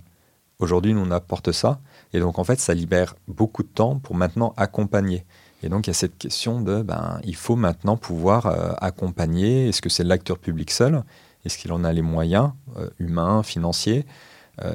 aujourd'hui, 0.59 0.93
nous, 0.93 1.01
on 1.01 1.11
apporte 1.11 1.51
ça. 1.51 1.79
Et 2.13 2.19
donc, 2.19 2.39
en 2.39 2.43
fait, 2.43 2.59
ça 2.59 2.73
libère 2.73 3.15
beaucoup 3.27 3.63
de 3.63 3.67
temps 3.67 3.99
pour 3.99 4.15
maintenant 4.15 4.53
accompagner. 4.55 5.25
Et 5.63 5.69
donc, 5.69 5.87
il 5.87 5.89
y 5.89 5.91
a 5.91 5.95
cette 5.95 6.17
question 6.17 6.61
de, 6.61 6.81
ben, 6.81 7.19
il 7.25 7.35
faut 7.35 7.55
maintenant 7.55 7.97
pouvoir 7.97 8.45
euh, 8.45 8.71
accompagner. 8.79 9.69
Est-ce 9.69 9.81
que 9.81 9.89
c'est 9.89 10.03
l'acteur 10.03 10.37
public 10.37 10.71
seul? 10.71 11.03
Est-ce 11.45 11.57
qu'il 11.57 11.71
en 11.71 11.83
a 11.83 11.93
les 11.93 12.01
moyens 12.01 12.51
euh, 12.77 12.89
humains, 12.99 13.43
financiers 13.43 14.05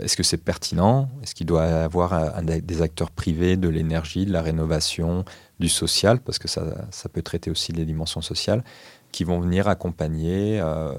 Est-ce 0.03 0.17
que 0.17 0.23
c'est 0.23 0.37
pertinent 0.37 1.09
Est-ce 1.23 1.35
qu'il 1.35 1.47
doit 1.47 1.65
avoir 1.65 2.43
des 2.43 2.83
acteurs 2.83 3.11
privés 3.11 3.57
de 3.57 3.69
l'énergie, 3.69 4.27
de 4.27 4.33
la 4.33 4.43
rénovation, 4.43 5.25
du 5.59 5.71
social 5.71 6.21
Parce 6.21 6.39
que 6.39 6.49
ça, 6.49 6.63
ça 6.91 7.09
peut 7.09 7.23
traiter 7.23 7.51
aussi 7.51 7.73
les 7.73 7.87
dimensions 7.87 8.21
sociales 8.21 8.63
qui 9.13 9.25
vont 9.25 9.41
venir 9.41 9.69
accompagner 9.69 10.61
euh, 10.61 10.93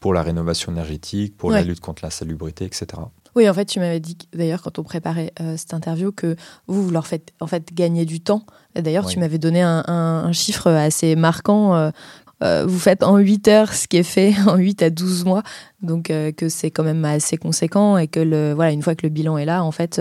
pour 0.00 0.12
la 0.14 0.22
rénovation 0.22 0.72
énergétique, 0.72 1.36
pour 1.36 1.50
la 1.50 1.62
lutte 1.62 1.80
contre 1.80 2.04
l'insalubrité, 2.04 2.64
etc. 2.64 2.86
Oui, 3.34 3.48
en 3.48 3.54
fait, 3.54 3.66
tu 3.66 3.80
m'avais 3.80 4.00
dit 4.00 4.16
d'ailleurs 4.32 4.62
quand 4.62 4.78
on 4.78 4.82
préparait 4.82 5.32
euh, 5.40 5.56
cette 5.56 5.74
interview 5.74 6.12
que 6.12 6.36
vous, 6.66 6.84
vous 6.84 6.90
leur 6.90 7.06
faites 7.06 7.32
en 7.40 7.46
fait 7.46 7.72
gagner 7.72 8.04
du 8.04 8.20
temps. 8.20 8.44
D'ailleurs, 8.74 9.06
tu 9.06 9.18
m'avais 9.18 9.38
donné 9.38 9.62
un, 9.62 10.32
chiffre 10.32 10.70
assez 10.70 11.16
marquant. 11.16 11.74
Euh, 11.74 11.90
vous 12.40 12.78
faites 12.78 13.02
en 13.02 13.16
8 13.16 13.48
heures 13.48 13.72
ce 13.72 13.88
qui 13.88 13.96
est 13.96 14.02
fait 14.02 14.34
en 14.46 14.56
8 14.56 14.82
à 14.82 14.90
12 14.90 15.24
mois, 15.24 15.42
donc 15.82 16.04
que 16.08 16.48
c'est 16.48 16.70
quand 16.70 16.84
même 16.84 17.04
assez 17.04 17.36
conséquent 17.36 17.96
et 17.96 18.08
que 18.08 18.20
le, 18.20 18.52
voilà, 18.52 18.72
une 18.72 18.82
fois 18.82 18.94
que 18.94 19.06
le 19.06 19.10
bilan 19.10 19.38
est 19.38 19.44
là, 19.46 19.64
en 19.64 19.72
fait, 19.72 20.00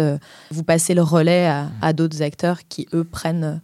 vous 0.52 0.64
passez 0.64 0.94
le 0.94 1.02
relais 1.02 1.48
à, 1.48 1.70
à 1.82 1.94
d'autres 1.94 2.22
acteurs 2.22 2.60
qui, 2.68 2.88
eux, 2.94 3.04
prennent 3.04 3.62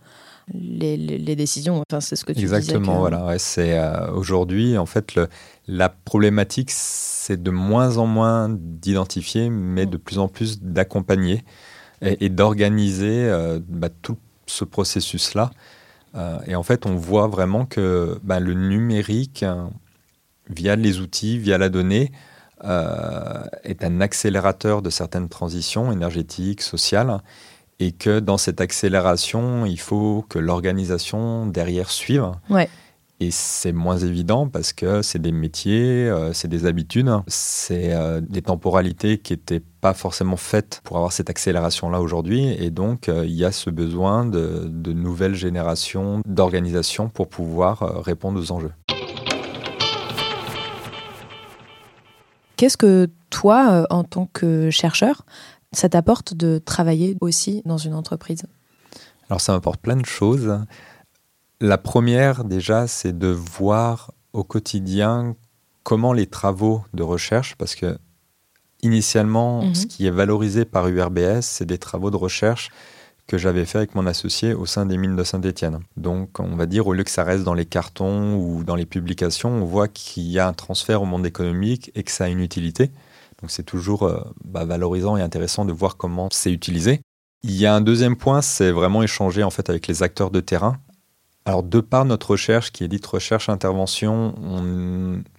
les, 0.54 1.36
décisions. 1.36 1.84
Enfin, 1.90 2.00
c'est 2.02 2.16
ce 2.16 2.26
que 2.26 2.34
tu 2.34 2.40
Exactement, 2.40 3.00
voilà. 3.00 3.38
c'est 3.38 3.78
euh, 3.78 4.12
aujourd'hui, 4.12 4.78
en 4.78 4.86
fait, 4.86 5.16
le, 5.16 5.28
la 5.68 5.90
problématique, 5.90 6.70
c'est 6.72 7.42
de 7.42 7.52
moins 7.52 7.98
en 7.98 8.06
moins 8.06 8.50
d'identifier, 8.50 9.50
mais 9.50 9.86
de 9.86 9.98
plus 9.98 10.20
en 10.20 10.28
plus 10.28 10.62
d'accompagner 10.62 11.44
et, 12.02 12.30
d'organiser 12.30 13.26
euh, 13.26 13.60
bah, 13.68 13.90
tout 13.90 14.18
ce 14.48 14.64
processus-là. 14.66 15.52
Euh, 16.16 16.40
et 16.46 16.56
en 16.56 16.64
fait, 16.64 16.86
on 16.86 16.96
voit 16.96 17.28
vraiment 17.28 17.66
que 17.66 18.20
bah, 18.24 18.40
le 18.40 18.54
numérique, 18.54 19.46
via 20.50 20.76
les 20.76 21.00
outils, 21.00 21.38
via 21.38 21.58
la 21.58 21.70
donnée, 21.70 22.12
est 23.64 23.84
un 23.84 24.02
accélérateur 24.02 24.84
de 24.84 24.92
certaines 24.92 25.30
transitions 25.30 25.92
énergétiques, 25.92 26.62
sociales 26.62 27.20
et 27.82 27.92
que 27.92 28.20
dans 28.20 28.38
cette 28.38 28.62
accélération, 28.62 29.66
il 29.66 29.80
faut 29.80 30.24
que 30.30 30.38
l'organisation 30.38 31.48
derrière 31.48 31.90
suive. 31.90 32.32
Ouais. 32.50 32.70
Et 33.24 33.30
c'est 33.30 33.72
moins 33.72 34.00
évident 34.00 34.48
parce 34.48 34.74
que 34.74 35.04
c'est 35.04 35.22
des 35.22 35.32
métiers, 35.32 36.10
euh, 36.10 36.34
c'est 36.34 36.48
des 36.48 36.66
habitudes, 36.66 37.08
c'est 37.28 37.94
euh, 37.94 38.20
des 38.20 38.42
temporalités 38.42 39.20
qui 39.20 39.34
n'étaient 39.34 39.62
pas 39.80 39.94
forcément 39.94 40.38
faites 40.38 40.82
pour 40.84 40.98
avoir 40.98 41.12
cette 41.12 41.30
accélération-là 41.30 42.02
aujourd'hui. 42.02 42.48
Et 42.48 42.72
donc, 42.72 43.10
euh, 43.10 43.24
il 43.28 43.34
y 43.34 43.46
a 43.46 43.52
ce 43.52 43.70
besoin 43.70 44.26
de, 44.26 44.64
de 44.66 44.92
nouvelles 44.92 45.36
générations 45.36 46.24
d'organisation 46.26 47.10
pour 47.10 47.30
pouvoir 47.30 48.04
répondre 48.04 48.40
aux 48.40 48.52
enjeux. 48.52 48.72
Qu'est-ce 52.58 52.78
que 52.78 53.08
toi, 53.30 53.86
en 53.92 54.04
tant 54.04 54.28
que 54.34 54.72
chercheur, 54.72 55.28
ça 55.74 55.90
t'apporte 55.90 56.34
de 56.34 56.58
travailler 56.58 57.18
aussi 57.22 57.62
dans 57.66 57.78
une 57.78 57.94
entreprise? 57.94 58.46
Alors 59.30 59.42
ça 59.42 59.54
m'apporte 59.54 59.80
plein 59.80 59.96
de 59.96 60.08
choses. 60.08 60.52
La 61.62 61.78
première 61.78 62.44
déjà, 62.44 62.88
c'est 62.88 63.16
de 63.16 63.28
voir 63.28 64.12
au 64.34 64.44
quotidien 64.44 65.36
comment 65.84 66.12
les 66.12 66.26
travaux 66.26 66.84
de 66.96 67.04
recherche, 67.04 67.56
parce 67.56 67.76
que 67.76 68.00
initialement, 68.82 69.64
mhm. 69.64 69.76
ce 69.76 69.86
qui 69.86 70.08
est 70.08 70.12
valorisé 70.12 70.66
par 70.66 70.88
URBS, 70.88 71.42
c'est 71.42 71.68
des 71.68 71.78
travaux 71.78 72.10
de 72.10 72.18
recherche 72.18 72.72
que 73.28 73.38
j'avais 73.38 73.66
fait 73.66 73.78
avec 73.78 73.94
mon 73.94 74.08
associé 74.08 74.56
au 74.56 74.66
sein 74.66 74.88
des 74.88 74.98
mines 74.98 75.16
de 75.16 75.24
Saint-Étienne. 75.24 75.82
Donc, 75.98 76.40
on 76.40 76.56
va 76.56 76.66
dire, 76.66 76.88
au 76.88 76.94
lieu 76.94 77.04
que 77.04 77.12
ça 77.12 77.24
reste 77.24 77.44
dans 77.44 77.54
les 77.54 77.66
cartons 77.66 78.36
ou 78.38 78.64
dans 78.64 78.76
les 78.76 78.88
publications, 78.88 79.50
on 79.50 79.64
voit 79.64 79.88
qu'il 79.88 80.24
y 80.24 80.40
a 80.40 80.48
un 80.48 80.54
transfert 80.54 81.04
au 81.04 81.06
monde 81.06 81.28
économique 81.28 81.92
et 81.94 82.02
que 82.02 82.12
ça 82.12 82.24
a 82.26 82.30
une 82.30 82.42
utilité. 82.42 82.90
Donc 83.40 83.52
c'est 83.52 83.64
toujours 83.64 84.04
euh, 84.04 84.20
bah, 84.44 84.66
valorisant 84.66 85.16
et 85.16 85.22
intéressant 85.22 85.66
de 85.66 85.74
voir 85.74 85.96
comment 85.96 86.28
c'est 86.32 86.52
utilisé. 86.52 87.02
Il 87.44 87.56
y 87.56 87.68
a 87.68 87.76
un 87.76 87.82
deuxième 87.82 88.16
point, 88.16 88.42
c'est 88.42 88.72
vraiment 88.72 89.04
échanger 89.04 89.44
en 89.44 89.52
fait 89.52 89.70
avec 89.70 89.88
les 89.88 90.02
acteurs 90.02 90.32
de 90.32 90.40
terrain. 90.40 90.78
Alors 91.46 91.64
de 91.64 91.80
par 91.80 92.06
notre 92.06 92.32
recherche 92.32 92.72
qui 92.72 92.84
est 92.84 92.88
dite 92.88 93.06
recherche 93.06 93.50
intervention, 93.50 94.36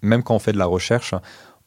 même 0.03 0.23
quand 0.23 0.35
on 0.35 0.39
fait 0.39 0.53
de 0.53 0.59
la 0.59 0.67
recherche, 0.67 1.15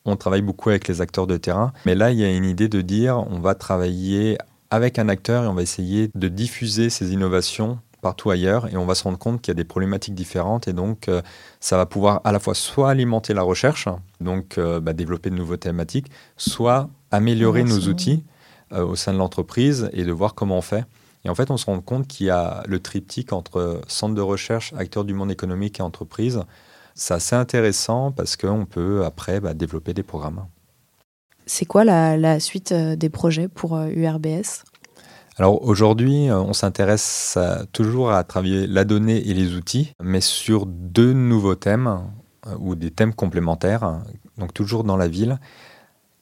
on 0.04 0.15
travaille 0.15 0.42
beaucoup 0.42 0.70
avec 0.70 0.88
les 0.88 1.01
acteurs 1.01 1.27
de 1.27 1.38
terrain. 1.38 1.74
Mais 1.86 1.96
là, 1.96 2.12
il 2.12 2.20
y 2.20 2.25
a 2.25 2.32
une 2.32 2.46
idée 2.46 2.68
de 2.68 2.82
dire 2.82 3.25
on 3.30 3.39
va 3.39 3.56
travailler 3.56 4.38
avec 4.70 5.00
un 5.00 5.10
acteur 5.10 5.44
et 5.44 5.48
on 5.48 5.54
va 5.54 5.62
essayer 5.62 6.10
de 6.13 6.27
diffuser 6.27 6.89
ces 6.89 7.13
innovations 7.13 7.80
partout 8.01 8.30
ailleurs 8.30 8.72
et 8.72 8.77
on 8.77 8.86
va 8.86 8.94
se 8.94 9.04
rendre 9.04 9.18
compte 9.18 9.42
qu'il 9.42 9.51
y 9.51 9.56
a 9.56 9.56
des 9.56 9.63
problématiques 9.63 10.13
différentes 10.13 10.68
et 10.68 10.74
donc 10.74 11.08
euh, 11.08 11.24
ça 11.60 11.75
va 11.75 11.88
pouvoir 11.88 12.22
à 12.24 12.32
la 12.32 12.39
fois 12.39 12.54
soit 12.54 12.92
alimenter 12.92 13.34
la 13.34 13.42
recherche, 13.42 13.88
donc 14.22 14.60
euh, 14.60 14.80
bah, 14.80 14.94
développer 14.94 15.32
de 15.32 15.36
nouveaux 15.36 15.58
thématiques, 15.58 16.12
soit 16.38 16.88
améliorer 17.10 17.63
nos 17.63 17.80
outils 17.88 18.24
euh, 18.74 18.86
au 18.86 18.96
sein 18.96 19.12
de 19.12 19.18
l'entreprise 19.18 19.89
et 19.92 20.04
de 20.04 20.12
voir 20.12 20.36
comment 20.36 20.60
on 20.60 20.62
fait. 20.62 20.86
Et 21.25 21.29
en 21.29 21.36
fait, 21.36 21.51
on 21.51 21.58
se 21.58 21.65
rend 21.65 21.82
compte 21.82 22.08
qu'il 22.08 22.27
y 22.27 22.29
a 22.29 22.63
le 22.67 22.79
triptyque 22.79 23.34
entre 23.34 23.82
centre 23.88 24.13
de 24.13 24.22
recherche, 24.22 24.74
acteurs 24.77 25.03
du 25.03 25.13
monde 25.13 25.32
économique 25.32 25.79
et 25.79 25.84
entreprise. 25.84 26.41
C'est 26.94 27.15
assez 27.15 27.36
intéressant 27.36 28.12
parce 28.12 28.38
qu'on 28.38 28.65
peut 28.65 29.03
après 29.03 29.39
bah, 29.39 29.53
développer 29.53 29.94
des 29.94 30.03
programmes. 30.03 30.46
C'est 31.48 31.65
quoi 31.65 31.84
la, 31.84 32.15
la, 32.15 32.39
suite 32.39 32.74
des 32.74 33.10
projets 33.10 33.48
pour 33.48 33.77
URBS 33.77 34.63
alors 35.38 35.62
aujourd'hui, 35.63 36.29
euh, 36.29 36.39
on 36.39 36.53
s'intéresse 36.53 37.38
toujours 37.74 38.10
à 38.12 38.24
travailler 38.24 38.67
la 38.67 38.86
donnée 38.86 39.17
et 39.27 39.34
les 39.34 39.53
outils, 39.55 39.91
mais 40.01 40.22
sur 40.22 40.65
deux 40.65 41.12
nouveaux 41.12 41.55
thèmes 41.55 42.03
euh, 42.48 42.55
ou 42.58 42.75
des 42.75 42.89
thèmes 42.89 43.13
complémentaires, 43.13 44.00
donc 44.38 44.53
toujours 44.53 44.86
dans 44.86 44.96
la 44.96 45.10
ville. 45.10 45.38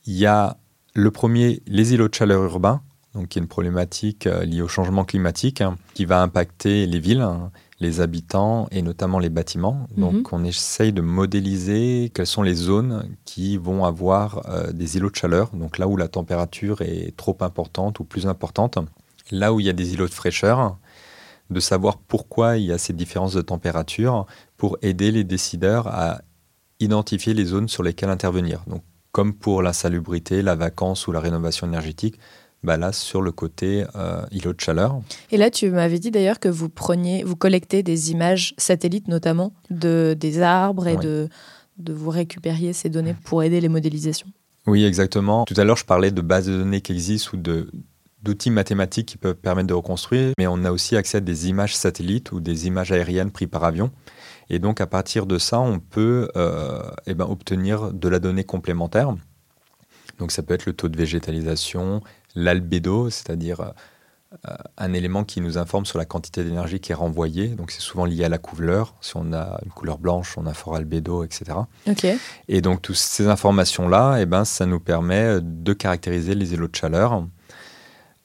Il 0.07 0.15
y 0.15 0.25
a 0.25 0.57
le 0.95 1.11
premier, 1.11 1.61
les 1.67 1.93
îlots 1.93 2.07
de 2.07 2.15
chaleur 2.15 2.43
urbains, 2.43 2.81
donc 3.13 3.27
qui 3.27 3.39
est 3.39 3.41
une 3.41 3.47
problématique 3.47 4.27
euh, 4.27 4.43
liée 4.43 4.61
au 4.61 4.67
changement 4.67 5.05
climatique 5.05 5.61
hein, 5.61 5.75
qui 5.93 6.05
va 6.05 6.21
impacter 6.21 6.85
les 6.85 6.99
villes, 6.99 7.21
hein, 7.21 7.51
les 7.79 8.01
habitants 8.01 8.67
et 8.71 8.81
notamment 8.81 9.19
les 9.19 9.29
bâtiments. 9.29 9.87
Mhm. 9.95 10.01
Donc 10.01 10.33
on 10.33 10.43
essaye 10.43 10.93
de 10.93 11.01
modéliser 11.01 12.11
quelles 12.13 12.27
sont 12.27 12.43
les 12.43 12.55
zones 12.55 13.07
qui 13.25 13.57
vont 13.57 13.85
avoir 13.85 14.41
des 14.73 14.97
îlots 14.97 15.09
de 15.09 15.15
chaleur, 15.15 15.49
donc 15.53 15.77
là 15.77 15.87
où 15.87 15.97
la 15.97 16.07
température 16.07 16.81
est 16.81 17.15
trop 17.17 17.37
importante 17.41 17.99
ou 17.99 18.03
plus 18.03 18.27
importante 18.27 18.77
là 19.31 19.53
où 19.53 19.59
il 19.59 19.65
y 19.65 19.69
a 19.69 19.73
des 19.73 19.93
îlots 19.93 20.07
de 20.07 20.13
fraîcheur, 20.13 20.77
de 21.49 21.59
savoir 21.59 21.97
pourquoi 21.97 22.57
il 22.57 22.65
y 22.65 22.71
a 22.71 22.77
ces 22.77 22.93
différences 22.93 23.33
de 23.33 23.41
température 23.41 24.25
pour 24.57 24.77
aider 24.81 25.11
les 25.11 25.23
décideurs 25.23 25.87
à 25.87 26.21
identifier 26.79 27.33
les 27.33 27.45
zones 27.45 27.67
sur 27.67 27.83
lesquelles 27.83 28.09
intervenir. 28.09 28.63
Donc, 28.67 28.83
comme 29.11 29.33
pour 29.33 29.61
l'insalubrité, 29.61 30.41
la 30.41 30.55
vacance 30.55 31.07
ou 31.07 31.11
la 31.11 31.19
rénovation 31.19 31.67
énergétique, 31.67 32.17
bah 32.63 32.77
là 32.77 32.91
sur 32.91 33.21
le 33.21 33.31
côté 33.31 33.85
euh, 33.95 34.25
îlot 34.31 34.53
de 34.53 34.61
chaleur. 34.61 35.01
Et 35.31 35.37
là, 35.37 35.49
tu 35.49 35.69
m'avais 35.69 35.99
dit 35.99 36.11
d'ailleurs 36.11 36.39
que 36.39 36.49
vous 36.49 36.69
preniez, 36.69 37.23
vous 37.23 37.35
collectez 37.35 37.83
des 37.83 38.11
images 38.11 38.53
satellites 38.57 39.07
notamment 39.07 39.53
de 39.69 40.15
des 40.19 40.41
arbres 40.41 40.87
et 40.87 40.97
de 40.97 41.29
de 41.77 41.93
vous 41.93 42.09
récupériez 42.09 42.73
ces 42.73 42.89
données 42.89 43.15
pour 43.25 43.43
aider 43.43 43.59
les 43.59 43.69
modélisations. 43.69 44.27
Oui, 44.67 44.85
exactement. 44.85 45.43
Tout 45.45 45.55
à 45.57 45.63
l'heure, 45.63 45.77
je 45.77 45.85
parlais 45.85 46.11
de 46.11 46.21
bases 46.21 46.47
de 46.47 46.57
données 46.57 46.81
qui 46.81 46.93
existent 46.93 47.31
ou 47.33 47.37
de 47.37 47.69
d'outils 48.21 48.51
mathématiques 48.51 49.09
qui 49.09 49.17
peuvent 49.17 49.35
permettre 49.35 49.67
de 49.67 49.73
reconstruire, 49.73 50.31
mais 50.37 50.47
on 50.47 50.63
a 50.63 50.71
aussi 50.71 50.95
accès 50.95 51.17
à 51.17 51.21
des 51.21 51.49
images 51.49 51.75
satellites 51.75 52.31
ou 52.31 52.39
des 52.39 52.67
images 52.67 52.93
aériennes 52.93 53.31
prises 53.31 53.49
par 53.49 53.65
avion. 53.65 53.91
Et 54.49 54.59
donc 54.59 54.79
à 54.79 54.87
partir 54.87 55.25
de 55.25 55.37
ça, 55.37 55.59
on 55.59 55.79
peut 55.79 56.29
euh, 56.37 56.81
eh 57.05 57.13
ben, 57.13 57.25
obtenir 57.25 57.91
de 57.91 58.07
la 58.07 58.19
donnée 58.19 58.45
complémentaire. 58.45 59.13
Donc 60.19 60.31
ça 60.31 60.41
peut 60.41 60.53
être 60.53 60.65
le 60.65 60.73
taux 60.73 60.89
de 60.89 60.97
végétalisation, 60.97 62.01
l'albédo, 62.35 63.09
c'est-à-dire 63.09 63.73
un 64.77 64.93
élément 64.93 65.23
qui 65.23 65.41
nous 65.41 65.59
informe 65.59 65.85
sur 65.85 65.99
la 65.99 66.05
quantité 66.05 66.43
d'énergie 66.43 66.79
qui 66.79 66.91
est 66.91 66.95
renvoyée. 66.95 67.49
Donc 67.49 67.69
c'est 67.69 67.81
souvent 67.81 68.05
lié 68.05 68.23
à 68.23 68.29
la 68.29 68.39
couleur. 68.39 68.95
Si 68.99 69.15
on 69.15 69.31
a 69.31 69.59
une 69.63 69.71
couleur 69.71 69.99
blanche, 69.99 70.37
on 70.37 70.47
a 70.47 70.53
fort 70.53 70.75
albédo, 70.75 71.23
etc. 71.23 71.51
Et 72.47 72.61
donc 72.61 72.81
toutes 72.81 72.95
ces 72.95 73.27
informations-là, 73.27 74.17
eh 74.19 74.25
ben, 74.25 74.43
ça 74.43 74.65
nous 74.65 74.79
permet 74.79 75.37
de 75.39 75.73
caractériser 75.73 76.33
les 76.33 76.53
îlots 76.53 76.67
de 76.67 76.75
chaleur. 76.75 77.23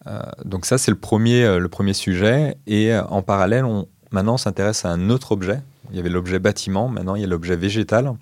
Euh, 0.08 0.20
donc 0.44 0.66
ça, 0.66 0.78
c'est 0.78 0.90
le 0.90 0.98
premier, 0.98 1.44
euh, 1.44 1.58
le 1.58 1.68
premier 1.68 1.92
sujet. 1.92 2.56
Et 2.66 2.92
euh, 2.92 3.04
en 3.04 3.22
parallèle, 3.22 3.64
on, 3.64 3.88
maintenant, 4.10 4.34
on 4.34 4.38
s'intéresse 4.38 4.84
à 4.84 4.90
un 4.90 5.10
autre 5.10 5.32
objet. 5.32 5.60
Il 5.90 5.96
y 5.96 6.00
avait 6.00 6.08
l'objet 6.08 6.38
bâtiment, 6.38 6.88
maintenant 6.88 7.14
il 7.14 7.22
y 7.22 7.24
a 7.24 7.26
l'objet 7.26 7.56
végétal. 7.56 8.12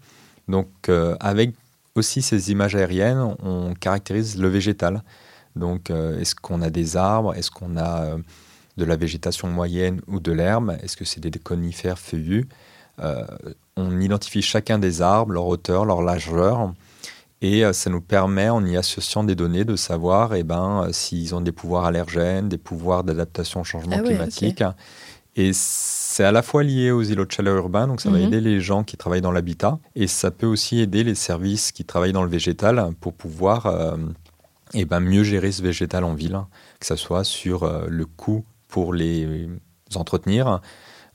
Donc 0.47 0.69
avec 1.19 1.53
aussi 1.97 2.23
ces 2.23 2.53
images 2.53 2.77
aériennes, 2.77 3.35
on 3.43 3.75
caractérise 3.75 4.39
le 4.39 4.47
végétal. 4.47 5.03
Donc, 5.57 5.91
euh, 5.91 6.21
est-ce 6.21 6.35
qu'on 6.35 6.63
a 6.63 6.71
des 6.71 6.97
arbres? 6.97 7.35
Est-ce 7.35 7.51
qu'on 7.51 7.77
a 7.77 8.03
euh, 8.03 8.19
de 8.77 8.85
la 8.85 8.97
végétation 8.97 9.49
moyenne 9.49 10.01
ou 10.07 10.21
de 10.21 10.33
l'herbe? 10.33 10.77
Est-ce 10.83 10.97
que 10.97 11.05
c'est 11.05 11.21
des 11.21 11.31
conifères 11.39 11.99
feuillus? 11.99 12.47
Euh, 13.01 13.25
On 13.77 14.01
identifie 14.01 14.43
chacun 14.43 14.79
des 14.79 15.03
arbres, 15.03 15.33
leur 15.33 15.47
hauteur, 15.47 15.85
leur 15.85 16.03
largeur. 16.03 16.73
Et 17.43 17.71
ça 17.75 17.91
nous 17.91 18.01
permet, 18.01 18.49
en 18.49 18.65
y 18.65 18.79
associant 18.79 19.23
des 19.23 19.35
données, 19.35 19.67
de 19.67 19.77
savoir 19.77 20.35
eh 20.35 20.43
ben, 20.43 20.89
s'ils 20.93 21.35
ont 21.35 21.43
des 21.43 21.53
pouvoirs 21.53 21.85
allergènes, 21.85 22.49
des 22.49 22.57
pouvoirs 22.57 23.05
d'adaptation 23.05 23.61
au 23.61 23.65
changement 23.65 23.97
ah 23.99 24.03
climatique. 24.03 24.65
Et 25.37 25.51
c'est 25.53 26.25
à 26.25 26.33
la 26.33 26.43
fois 26.43 26.63
lié 26.63 26.91
aux 26.91 27.03
îlots 27.03 27.27
de 27.27 27.31
chaleur 27.31 27.57
urbains, 27.59 27.87
donc 27.87 28.01
ça 28.01 28.09
va 28.09 28.17
mhm. 28.17 28.25
aider 28.25 28.41
les 28.41 28.61
gens 28.63 28.85
qui 28.85 28.97
travaillent 28.97 29.21
dans 29.21 29.33
l'habitat, 29.33 29.79
et 29.95 30.07
ça 30.07 30.31
peut 30.31 30.47
aussi 30.47 30.81
aider 30.81 31.05
les 31.05 31.15
services 31.15 31.73
qui 31.73 31.85
travaillent 31.85 32.15
dans 32.15 32.25
le 32.25 32.31
végétal 32.31 32.93
pour 33.03 33.13
pouvoir 33.13 33.67
et 34.75 34.85
ben 34.85 35.01
mieux 35.01 35.23
gérer 35.23 35.53
ce 35.53 35.63
végétal 35.63 36.05
en 36.05 36.15
ville, 36.15 36.39
que 36.81 36.87
ce 36.87 36.97
soit 36.97 37.25
sur 37.25 37.63
euh, 37.63 37.87
le 37.89 38.07
coût 38.07 38.45
pour 38.69 38.93
les 38.93 39.49
entretenir, 39.95 40.61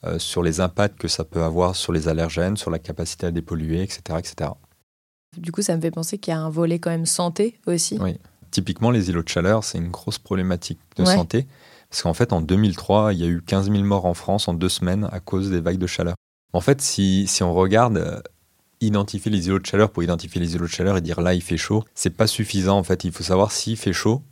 euh, 0.04 0.18
sur 0.18 0.42
les 0.42 0.62
impacts 0.62 0.98
que 0.98 1.08
ça 1.08 1.24
peut 1.24 1.44
avoir 1.44 1.76
sur 1.76 1.94
les 1.94 2.08
allergènes, 2.08 2.58
sur 2.58 2.72
la 2.72 2.80
capacité 2.80 3.28
à 3.28 3.32
dépolluer, 3.32 3.84
etc. 3.84 4.18
etc. 4.18 4.52
Du 5.38 5.52
coup, 5.52 5.62
ça 5.62 5.76
me 5.76 5.82
fait 5.82 5.92
penser 5.92 6.18
qu'il 6.18 6.34
y 6.34 6.36
a 6.36 6.40
un 6.40 6.50
volet 6.50 6.80
quand 6.80 6.90
même 6.90 7.06
santé 7.06 7.60
aussi. 7.68 7.98
Oui. 8.02 8.18
Typiquement, 8.50 8.92
les 8.92 9.10
îlots 9.10 9.24
de 9.24 9.30
chaleur, 9.30 9.64
c'est 9.64 9.78
une 9.78 9.92
grosse 9.92 10.18
problématique 10.18 10.80
de 10.98 11.06
santé. 11.06 11.48
Parce 11.90 12.04
qu'en 12.04 12.14
fait, 12.14 12.34
en 12.34 12.42
2003, 12.42 13.14
il 13.14 13.20
y 13.20 13.24
a 13.24 13.28
eu 13.28 13.42
15 13.42 13.72
000 13.72 13.84
morts 13.84 14.06
en 14.06 14.14
France 14.14 14.48
en 14.48 14.54
deux 14.54 14.70
semaines 14.70 15.08
à 15.12 15.20
cause 15.20 15.50
des 15.50 15.62
vagues 15.62 15.78
de 15.78 15.88
chaleur. 15.88 16.16
En 16.54 16.62
fait, 16.62 16.82
si, 16.82 17.28
si 17.28 17.44
on 17.44 17.54
regarde 17.54 17.98
euh, 17.98 18.20
identifier 18.82 19.32
les 19.32 19.48
îlots 19.48 19.60
de 19.60 19.66
chaleur 19.66 19.92
pour 19.92 20.04
identifier 20.04 20.42
les 20.42 20.56
îlots 20.56 20.66
de 20.66 20.72
chaleur 20.72 20.98
et 20.98 21.02
dire 21.02 21.22
là 21.22 21.34
il 21.34 21.42
fait 21.42 21.58
chaud, 21.58 21.84
c'est 21.96 22.12
pas 22.12 22.28
suffisant 22.28 22.78
en 22.78 22.84
fait. 22.84 23.04
Il 23.04 23.12
faut 23.12 23.24
savoir 23.24 23.52
s'il 23.52 23.78
fait 23.78 23.94
chaud 23.94 24.24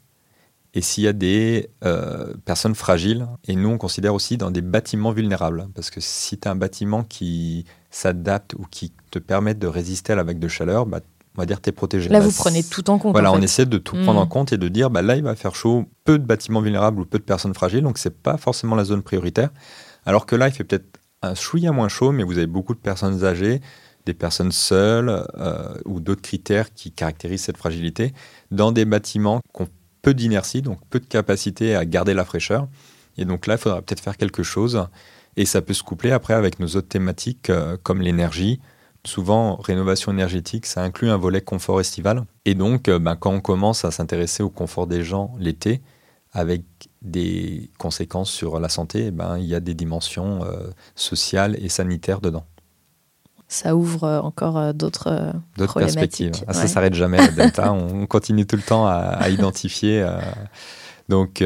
et 0.74 0.82
s'il 0.82 1.04
y 1.04 1.08
a 1.08 1.14
des 1.14 1.70
euh, 1.84 2.34
personnes 2.46 2.76
fragiles. 2.76 3.28
Et 3.48 3.56
nous 3.56 3.70
on 3.70 3.78
considère 3.78 4.14
aussi 4.14 4.38
dans 4.38 4.52
des 4.52 4.62
bâtiments 4.62 5.12
vulnérables 5.12 5.68
parce 5.76 5.90
que 5.90 6.02
si 6.02 6.38
tu 6.38 6.48
as 6.48 6.52
un 6.52 6.56
bâtiment 6.56 7.04
qui 7.04 7.66
s'adapte 7.92 8.54
ou 8.56 8.66
qui 8.70 8.92
te 9.12 9.20
permet 9.20 9.54
de 9.54 9.68
résister 9.68 10.14
à 10.14 10.16
la 10.16 10.24
vague 10.24 10.40
de 10.40 10.48
chaleur, 10.48 10.86
bah, 10.86 11.00
on 11.38 11.42
va 11.42 11.46
dire 11.46 11.62
tu 11.62 11.70
es 11.70 11.72
protégé. 11.72 12.10
Là, 12.10 12.20
vous 12.20 12.32
prenez 12.32 12.64
tout 12.64 12.90
en 12.90 12.98
compte. 12.98 13.14
Voilà, 13.14 13.32
on 13.32 13.42
essaie 13.42 13.66
de 13.66 13.78
tout 13.78 13.96
prendre 13.96 14.20
en 14.20 14.26
hmm. 14.26 14.30
compte 14.30 14.54
et 14.54 14.58
de 14.58 14.68
dire 14.68 14.90
bah, 14.90 15.02
là 15.02 15.16
il 15.16 15.24
va 15.24 15.36
faire 15.36 15.56
chaud, 15.56 15.86
peu 16.04 16.20
de 16.20 16.26
bâtiments 16.26 16.62
vulnérables 16.62 17.00
ou 17.00 17.06
peu 17.06 17.20
de 17.20 17.24
personnes 17.24 17.54
fragiles, 17.54 17.84
donc 17.84 17.98
c'est 17.98 18.22
pas 18.22 18.38
forcément 18.38 18.76
la 18.76 18.84
zone 18.84 19.04
prioritaire. 19.04 19.50
Alors 20.06 20.26
que 20.26 20.36
là, 20.36 20.48
il 20.48 20.54
fait 20.54 20.64
peut-être 20.64 21.00
un 21.22 21.36
chouïa 21.36 21.72
moins 21.72 21.90
chaud, 21.90 22.12
mais 22.12 22.24
vous 22.24 22.38
avez 22.38 22.48
beaucoup 22.48 22.74
de 22.74 22.80
personnes 22.80 23.24
âgées, 23.24 23.62
des 24.10 24.16
personnes 24.16 24.52
seules 24.52 25.24
euh, 25.38 25.76
ou 25.86 26.00
d'autres 26.00 26.24
critères 26.24 26.74
qui 26.74 26.92
caractérisent 26.92 27.44
cette 27.44 27.58
fragilité 27.58 28.12
dans 28.50 28.72
des 28.72 28.84
bâtiments 28.84 29.40
qui 29.54 29.62
ont 29.62 29.68
peu 30.02 30.16
d'inertie, 30.16 30.64
donc 30.64 30.80
peu 30.90 31.00
de 31.00 31.06
capacité 31.06 31.76
à 31.76 31.86
garder 31.86 32.16
la 32.16 32.26
fraîcheur. 32.26 32.68
Et 33.18 33.26
donc 33.26 33.46
là, 33.46 33.54
il 33.56 33.58
faudra 33.60 33.84
peut-être 33.84 34.00
faire 34.00 34.18
quelque 34.18 34.42
chose. 34.42 34.84
Et 35.38 35.46
ça 35.46 35.62
peut 35.62 35.76
se 35.76 35.84
coupler 35.84 36.12
après 36.12 36.34
avec 36.34 36.60
nos 36.60 36.68
autres 36.70 36.88
thématiques 36.88 37.52
euh, 37.52 37.78
comme 37.84 38.02
l'énergie. 38.02 38.60
Souvent, 39.06 39.58
rénovation 39.58 40.12
énergétique, 40.12 40.66
ça 40.66 40.82
inclut 40.82 41.10
un 41.12 41.18
volet 41.18 41.42
confort 41.42 41.80
estival. 41.80 42.26
Et 42.46 42.56
donc, 42.56 42.88
euh, 42.88 42.98
ben, 42.98 43.16
quand 43.16 43.32
on 43.32 43.42
commence 43.42 43.86
à 43.86 43.92
s'intéresser 43.92 44.42
au 44.42 44.50
confort 44.50 44.88
des 44.88 45.04
gens 45.04 45.36
l'été, 45.38 45.82
avec 46.32 46.64
des 47.04 47.70
conséquences 47.78 48.32
sur 48.32 48.60
la 48.60 48.70
santé, 48.70 49.08
eh 49.08 49.12
ben, 49.12 49.38
il 49.38 49.46
y 49.46 49.54
a 49.54 49.60
des 49.60 49.74
dimensions 49.74 50.42
sociales 50.96 51.58
et 51.60 51.70
sanitaires 51.70 52.22
dedans 52.22 52.46
ça 53.50 53.76
ouvre 53.76 54.04
euh, 54.04 54.20
encore 54.22 54.58
euh, 54.58 54.74
d'autres 54.74 55.08
euh, 55.08 55.68
perspectives. 55.74 56.32
Ah, 56.48 56.54
ça 56.54 56.64
ne 56.64 56.68
s'arrête 56.68 56.94
jamais, 56.94 57.18
la 57.18 57.28
Delta. 57.30 57.74
on 57.74 58.06
continue 58.06 58.46
tout 58.46 58.56
le 58.56 58.62
temps 58.62 58.88
à, 58.88 59.28
identifier. 59.30 60.08
Donc, 61.10 61.44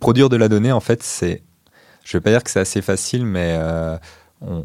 produire 0.00 0.30
de 0.30 0.36
la 0.36 0.48
donnée, 0.48 0.72
en 0.72 0.80
fait, 0.80 1.02
c'est. 1.02 1.42
Je 2.02 2.16
ne 2.16 2.18
vais 2.18 2.24
pas 2.24 2.30
dire 2.30 2.42
que 2.42 2.50
c'est 2.50 2.60
assez 2.60 2.82
facile, 2.82 3.26
mais 3.26 3.60
on, 4.40 4.64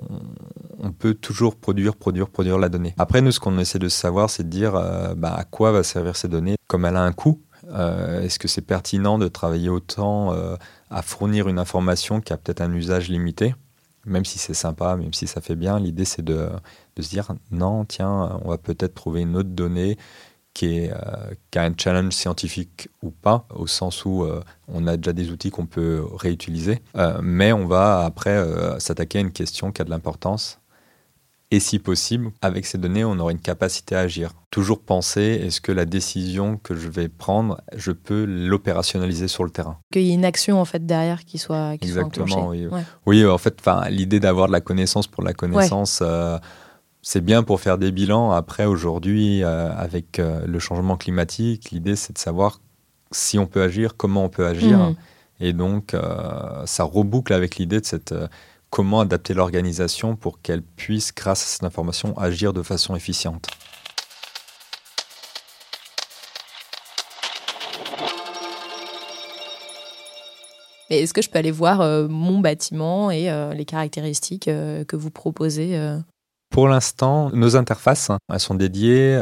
peut 0.98 1.14
toujours 1.14 1.56
produire, 1.56 1.96
produire, 1.96 2.30
produire 2.30 2.58
la 2.58 2.70
donnée. 2.70 2.96
Après, 2.98 3.22
nous, 3.22 3.32
ce 3.32 3.40
qu'on 3.40 3.60
essaie 3.60 3.80
de 3.80 3.90
savoir, 3.90 4.30
c'est 4.30 4.44
de 4.44 4.50
dire 4.50 4.72
bah, 5.18 5.36
à 5.38 5.44
quoi 5.44 5.74
va 5.74 5.84
servir 5.84 6.16
ces 6.16 6.30
données, 6.30 6.56
comme 6.68 6.86
elle 6.86 6.96
a 6.96 7.04
un 7.04 7.12
coût. 7.12 7.42
Est-ce 7.70 8.40
que 8.40 8.48
c'est 8.48 8.62
pertinent 8.62 9.20
de 9.20 9.28
travailler 9.28 9.70
autant 9.70 10.34
à 10.90 11.02
fournir 11.02 11.50
une 11.50 11.60
information 11.60 12.22
qui 12.22 12.32
a 12.32 12.38
peut-être 12.38 12.62
un 12.62 12.72
usage 12.72 13.10
limité? 13.10 13.54
Même 14.08 14.26
si 14.26 14.40
c'est 14.40 14.54
sympa, 14.54 14.96
même 14.96 15.14
si 15.14 15.28
ça 15.28 15.42
fait 15.42 15.56
bien, 15.56 15.80
l'idée 15.80 16.06
c'est 16.06 16.24
de, 16.24 16.50
se 17.00 17.10
dire 17.10 17.34
non, 17.52 17.86
tiens, 17.86 18.40
on 18.44 18.50
va 18.50 18.58
peut-être 18.58 18.96
trouver 18.96 19.22
une 19.22 19.36
autre 19.36 19.50
donnée 19.50 19.98
qui, 20.58 20.90
euh, 20.90 21.36
a 21.56 21.62
un 21.62 21.74
challenge 21.78 22.14
scientifique 22.14 22.90
ou 23.04 23.12
pas, 23.12 23.46
au 23.54 23.68
sens 23.68 24.06
où 24.06 24.24
euh, 24.24 24.42
on 24.68 24.88
a 24.88 24.98
déjà 24.98 25.14
des 25.14 25.30
outils 25.30 25.52
qu'on 25.52 25.68
peut 25.68 26.04
réutiliser, 26.16 26.82
euh, 26.96 27.20
mais 27.22 27.54
on 27.54 27.68
va 27.68 28.06
après 28.06 28.44
s'attaquer 28.80 29.20
à 29.20 29.22
une 29.22 29.32
question 29.32 29.72
qui 29.72 29.84
a 29.84 29.86
de 29.86 29.92
l'importance 29.92 30.60
et 31.50 31.62
si 31.62 31.80
possible, 31.80 32.32
avec 32.42 32.66
ces 32.66 32.78
données, 32.78 33.06
on 33.06 33.18
aura 33.20 33.32
une 33.32 33.40
capacité 33.40 33.96
à 33.96 34.00
agir. 34.00 34.32
Toujours 34.52 34.82
penser, 34.82 35.22
est-ce 35.22 35.62
que 35.62 35.72
la 35.72 35.86
décision 35.86 36.58
que 36.58 36.76
je 36.76 36.90
vais 36.90 37.08
prendre, 37.08 37.62
je 37.74 37.94
peux 37.94 38.26
l'opérationnaliser 38.26 39.30
sur 39.30 39.46
le 39.46 39.50
terrain? 39.50 39.78
Qu'il 39.94 40.02
y 40.02 40.12
ait 40.12 40.14
une 40.14 40.26
action 40.26 40.60
en 40.60 40.66
fait 40.66 40.86
derrière 40.86 41.24
qui 41.24 41.38
soit 41.38 41.78
qui 41.78 41.88
Exactement, 41.88 42.50
oui. 42.50 42.68
Oui, 43.06 43.26
en 43.26 43.38
fait, 43.38 43.62
l'idée 43.90 44.20
d'avoir 44.20 44.48
de 44.48 44.52
la 44.52 44.60
connaissance 44.60 45.08
pour 45.08 45.24
la 45.24 45.34
connaissance, 45.34 46.00
euh, 46.02 46.38
c'est 47.02 47.24
bien 47.24 47.44
pour 47.44 47.62
faire 47.62 47.78
des 47.78 47.94
bilans. 47.94 48.32
Après, 48.32 48.66
aujourd'hui, 48.66 49.42
euh, 49.42 49.72
avec 49.74 50.20
euh, 50.20 50.46
le 50.46 50.60
changement 50.60 50.98
climatique, 50.98 51.72
l'idée 51.72 51.96
c'est 51.96 52.12
de 52.12 52.20
savoir 52.20 52.60
si 53.12 53.40
on 53.40 53.46
peut 53.46 53.62
agir, 53.62 53.96
comment 53.96 54.26
on 54.26 54.30
peut 54.30 54.46
agir. 54.46 54.78
Mmh. 54.78 54.96
Et 55.40 55.54
donc, 55.54 55.96
ça 56.66 56.84
reboucle 56.84 57.32
avec 57.32 57.58
l'idée 57.58 57.80
de 57.80 57.86
cette 57.86 58.12
comment 58.70 59.02
adapter 59.02 59.34
l'organisation 59.34 60.16
pour 60.16 60.42
qu'elle 60.42 60.62
puisse, 60.62 61.14
grâce 61.14 61.44
à 61.44 61.46
cette 61.46 61.64
information, 61.64 62.18
agir 62.18 62.54
de 62.54 62.62
façon 62.62 62.96
efficiente. 62.96 63.48
Mais 70.90 71.02
est-ce 71.02 71.14
que 71.14 71.22
je 71.22 71.30
peux 71.30 71.40
aller 71.40 71.52
voir 71.52 71.82
euh, 71.82 72.08
mon 72.08 72.40
bâtiment 72.40 73.12
et 73.12 73.30
euh, 73.30 73.54
les 73.54 73.66
caractéristiques 73.66 74.48
euh, 74.48 74.86
que 74.86 74.96
vous 74.96 75.12
proposez 75.12 75.78
Pour 76.50 76.68
l'instant, 76.68 77.30
nos 77.32 77.56
interfaces, 77.56 78.10
hein, 78.10 78.18
elles 78.32 78.40
sont 78.40 78.56
dédiées 78.56 79.22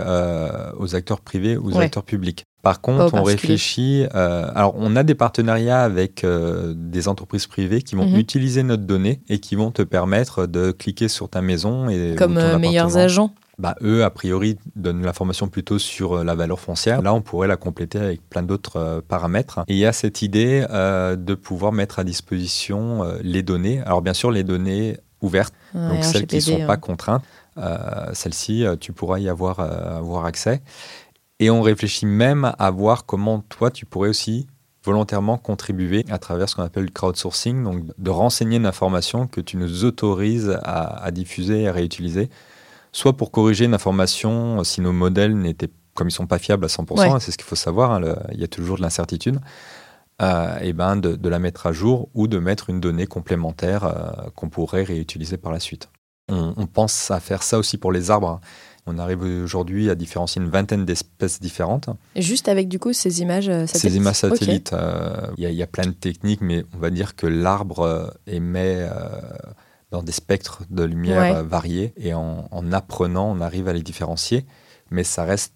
aux 0.78 0.96
acteurs 0.96 1.22
privés 1.22 1.58
ou 1.58 1.72
aux 1.72 1.78
acteurs 1.78 2.04
publics. 2.04 2.44
Par 2.66 2.82
contre, 2.82 3.14
on 3.14 3.22
réfléchit. 3.22 4.08
Euh, 4.16 4.48
alors, 4.56 4.74
on 4.76 4.96
a 4.96 5.04
des 5.04 5.14
partenariats 5.14 5.84
avec 5.84 6.24
euh, 6.24 6.74
des 6.76 7.08
entreprises 7.08 7.46
privées 7.46 7.84
qui 7.84 7.94
vont 7.94 8.08
mhm. 8.08 8.18
utiliser 8.18 8.64
notre 8.64 8.82
donnée 8.82 9.22
et 9.30 9.38
qui 9.38 9.56
vont 9.56 9.70
te 9.70 9.84
permettre 9.84 10.48
de 10.48 10.72
cliquer 10.72 11.08
sur 11.08 11.30
ta 11.30 11.44
maison 11.44 11.90
et 11.90 12.16
comme 12.18 12.40
euh, 12.40 12.58
meilleurs 12.58 12.98
agents. 12.98 13.36
Bah, 13.60 13.76
eux, 13.84 14.04
a 14.04 14.10
priori, 14.10 14.58
donnent 14.76 15.04
l'information 15.04 15.48
plutôt 15.48 15.78
sur 15.78 16.24
la 16.24 16.34
valeur 16.34 16.60
foncière. 16.60 17.04
Là, 17.04 17.14
on 17.14 17.22
pourrait 17.22 17.48
la 17.48 17.56
compléter 17.56 18.00
avec 18.00 18.28
plein 18.28 18.42
d'autres 18.42 19.04
paramètres. 19.08 19.60
Et 19.68 19.74
il 19.74 19.80
y 19.80 19.86
a 19.86 19.94
cette 19.94 20.24
idée 20.24 20.66
de 20.68 21.36
pouvoir 21.36 21.72
mettre 21.72 22.00
à 22.00 22.04
disposition 22.04 23.06
les 23.22 23.44
données. 23.44 23.82
Alors, 23.86 24.02
bien 24.02 24.16
sûr, 24.16 24.32
les 24.32 24.44
données 24.44 24.98
ouvertes, 25.22 25.54
donc 25.76 26.04
celles 26.04 26.26
qui 26.26 26.38
ne 26.38 26.42
sont 26.42 26.66
pas 26.66 26.78
contraintes. 26.78 27.24
Celles-ci, 28.12 28.66
tu 28.82 28.92
pourras 28.92 29.20
y 29.20 29.30
avoir, 29.30 29.60
avoir 29.60 30.26
accès. 30.26 30.62
Et 31.40 31.50
on 31.50 31.62
réfléchit 31.62 32.06
même 32.06 32.54
à 32.58 32.72
voir 32.72 33.06
comment 33.06 33.40
toi, 33.40 33.72
tu 33.72 33.86
pourrais 33.86 34.10
aussi 34.10 34.48
volontairement 34.86 35.38
contribuer 35.38 36.06
à 36.10 36.18
travers 36.18 36.48
ce 36.48 36.56
qu'on 36.56 36.64
appelle 36.64 36.86
le 36.86 36.92
crowdsourcing, 36.92 37.64
donc 37.64 37.84
de 37.98 38.10
renseigner 38.10 38.58
une 38.58 38.68
information 38.68 39.28
que 39.28 39.42
tu 39.42 39.58
nous 39.58 39.84
autorises 39.84 40.58
à, 40.64 41.10
diffuser 41.12 41.64
et 41.64 41.68
à 41.68 41.72
réutiliser, 41.72 42.30
soit 42.92 43.14
pour 43.18 43.32
corriger 43.32 43.66
une 43.66 43.74
information 43.74 44.64
si 44.64 44.82
nos 44.82 44.94
modèles 44.94 45.36
n'étaient, 45.36 45.72
comme 45.96 46.08
ils 46.08 46.12
sont 46.12 46.28
pas 46.28 46.38
fiables 46.38 46.66
à 46.66 46.68
100%, 46.68 47.20
c'est 47.20 47.32
ce 47.32 47.38
qu'il 47.38 47.48
faut 47.48 47.56
savoir, 47.56 47.92
hein, 47.92 48.16
il 48.32 48.40
y 48.40 48.44
a 48.44 48.48
toujours 48.48 48.78
de 48.78 48.84
l'incertitude, 48.84 49.40
euh, 50.22 50.60
et 50.62 50.72
ben 50.72 50.96
de, 50.96 51.30
la 51.30 51.40
mettre 51.40 51.66
à 51.66 51.74
jour 51.74 52.08
ou 52.14 52.28
de 52.28 52.38
mettre 52.38 52.70
une 52.70 52.80
donnée 52.80 53.08
complémentaire 53.08 53.84
euh, 53.84 54.30
qu'on 54.36 54.50
pourrait 54.50 54.84
réutiliser 54.84 55.38
par 55.38 55.52
la 55.52 55.60
suite. 55.60 55.90
On, 56.30 56.54
on, 56.58 56.68
pense 56.68 57.12
à 57.12 57.20
faire 57.20 57.44
ça 57.44 57.60
aussi 57.60 57.78
pour 57.78 57.92
les 57.92 58.12
arbres. 58.12 58.30
Hein 58.30 58.40
On 58.88 59.00
arrive 59.00 59.24
aujourd'hui 59.24 59.90
à 59.90 59.96
différencier 59.96 60.42
une 60.42 60.50
vingtaine 60.50 60.86
d'espèces 60.86 61.40
différentes. 61.40 61.90
Juste 62.16 62.48
avec 62.48 62.68
du 62.68 62.78
coup 62.78 62.94
ces 62.94 63.22
images 63.22 63.50
euh, 63.50 63.66
satellites. 63.66 63.82
Ces 63.82 63.98
images 63.98 64.16
satellites, 64.16 64.74
euh, 64.74 65.28
il 65.38 65.50
y, 65.50 65.64
a 65.64 65.68
plein 65.68 65.88
de 65.88 65.92
techniques, 65.92 66.42
mais 66.42 66.64
on 66.76 66.78
va 66.78 66.92
dire 66.92 67.16
que 67.16 67.26
l'arbre 67.26 67.80
euh, 67.80 68.08
émet 68.28 68.88
dans 69.90 70.04
des 70.04 70.12
spectres 70.12 70.64
de 70.70 70.84
lumière 70.84 71.44
variés, 71.44 71.94
et 71.98 72.14
en, 72.14 72.72
apprenant, 72.72 73.32
on 73.32 73.42
arrive 73.42 73.68
à 73.68 73.74
les 73.74 73.82
différencier, 73.82 74.46
mais 74.92 75.04
ça 75.04 75.24
reste 75.24 75.54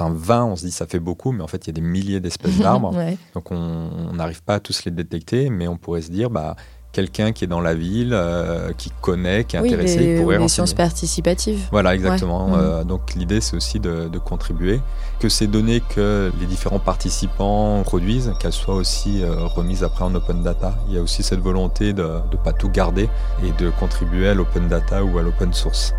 Enfin, 0.00 0.14
20, 0.14 0.44
on 0.44 0.54
se 0.54 0.64
dit 0.64 0.70
ça 0.70 0.86
fait 0.86 1.00
beaucoup, 1.00 1.32
mais 1.32 1.42
en 1.42 1.48
fait, 1.48 1.66
il 1.66 1.66
y 1.66 1.70
a 1.70 1.72
des 1.72 1.80
milliers 1.80 2.20
d'espèces 2.20 2.58
d'arbres. 2.58 2.94
Donc, 3.34 3.50
on 3.50 4.12
n'arrive 4.12 4.44
pas 4.44 4.56
à 4.56 4.60
tous 4.60 4.84
les 4.84 4.92
détecter, 4.92 5.50
mais 5.50 5.66
on 5.66 5.76
pourrait 5.76 6.02
se 6.02 6.12
dire, 6.12 6.30
bah, 6.30 6.54
quelqu'un 6.98 7.30
qui 7.30 7.44
est 7.44 7.46
dans 7.46 7.60
la 7.60 7.74
ville, 7.74 8.10
euh, 8.12 8.72
qui 8.76 8.90
connaît, 9.00 9.44
qui 9.44 9.54
est 9.54 9.60
intéressé, 9.60 10.16
il 10.16 10.20
pourrait 10.20 10.48
sciences 10.48 10.74
participatives. 10.74 11.68
Voilà, 11.70 11.94
exactement. 11.94 12.56
Euh, 12.56 12.82
donc 12.82 13.14
l'idée, 13.14 13.40
c'est 13.40 13.54
aussi 13.54 13.78
de, 13.78 14.18
contribuer, 14.18 14.80
que 15.20 15.28
ces 15.28 15.46
données 15.46 15.80
que 15.94 16.32
les 16.40 16.46
différents 16.46 16.80
participants 16.80 17.82
produisent, 17.84 18.32
qu'elles 18.40 18.52
soient 18.52 18.74
aussi 18.74 19.22
euh, 19.22 19.46
remises 19.46 19.84
après 19.84 20.04
en 20.04 20.12
open 20.12 20.42
data. 20.42 20.74
Il 20.88 20.94
y 20.94 20.98
a 20.98 21.00
aussi 21.00 21.22
cette 21.22 21.38
volonté 21.38 21.92
de 21.92 22.02
ne 22.02 22.36
pas 22.36 22.52
tout 22.52 22.68
garder 22.68 23.08
et 23.44 23.52
de 23.62 23.70
contribuer 23.70 24.28
à 24.28 24.34
l'open 24.34 24.66
data 24.66 25.04
ou 25.04 25.18
à 25.18 25.22
l'open 25.22 25.52
source. 25.52 25.94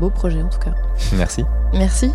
Beau 0.00 0.10
projet 0.10 0.42
en 0.42 0.48
tout 0.48 0.58
cas. 0.58 0.74
Merci. 1.12 1.44
Merci. 1.72 2.10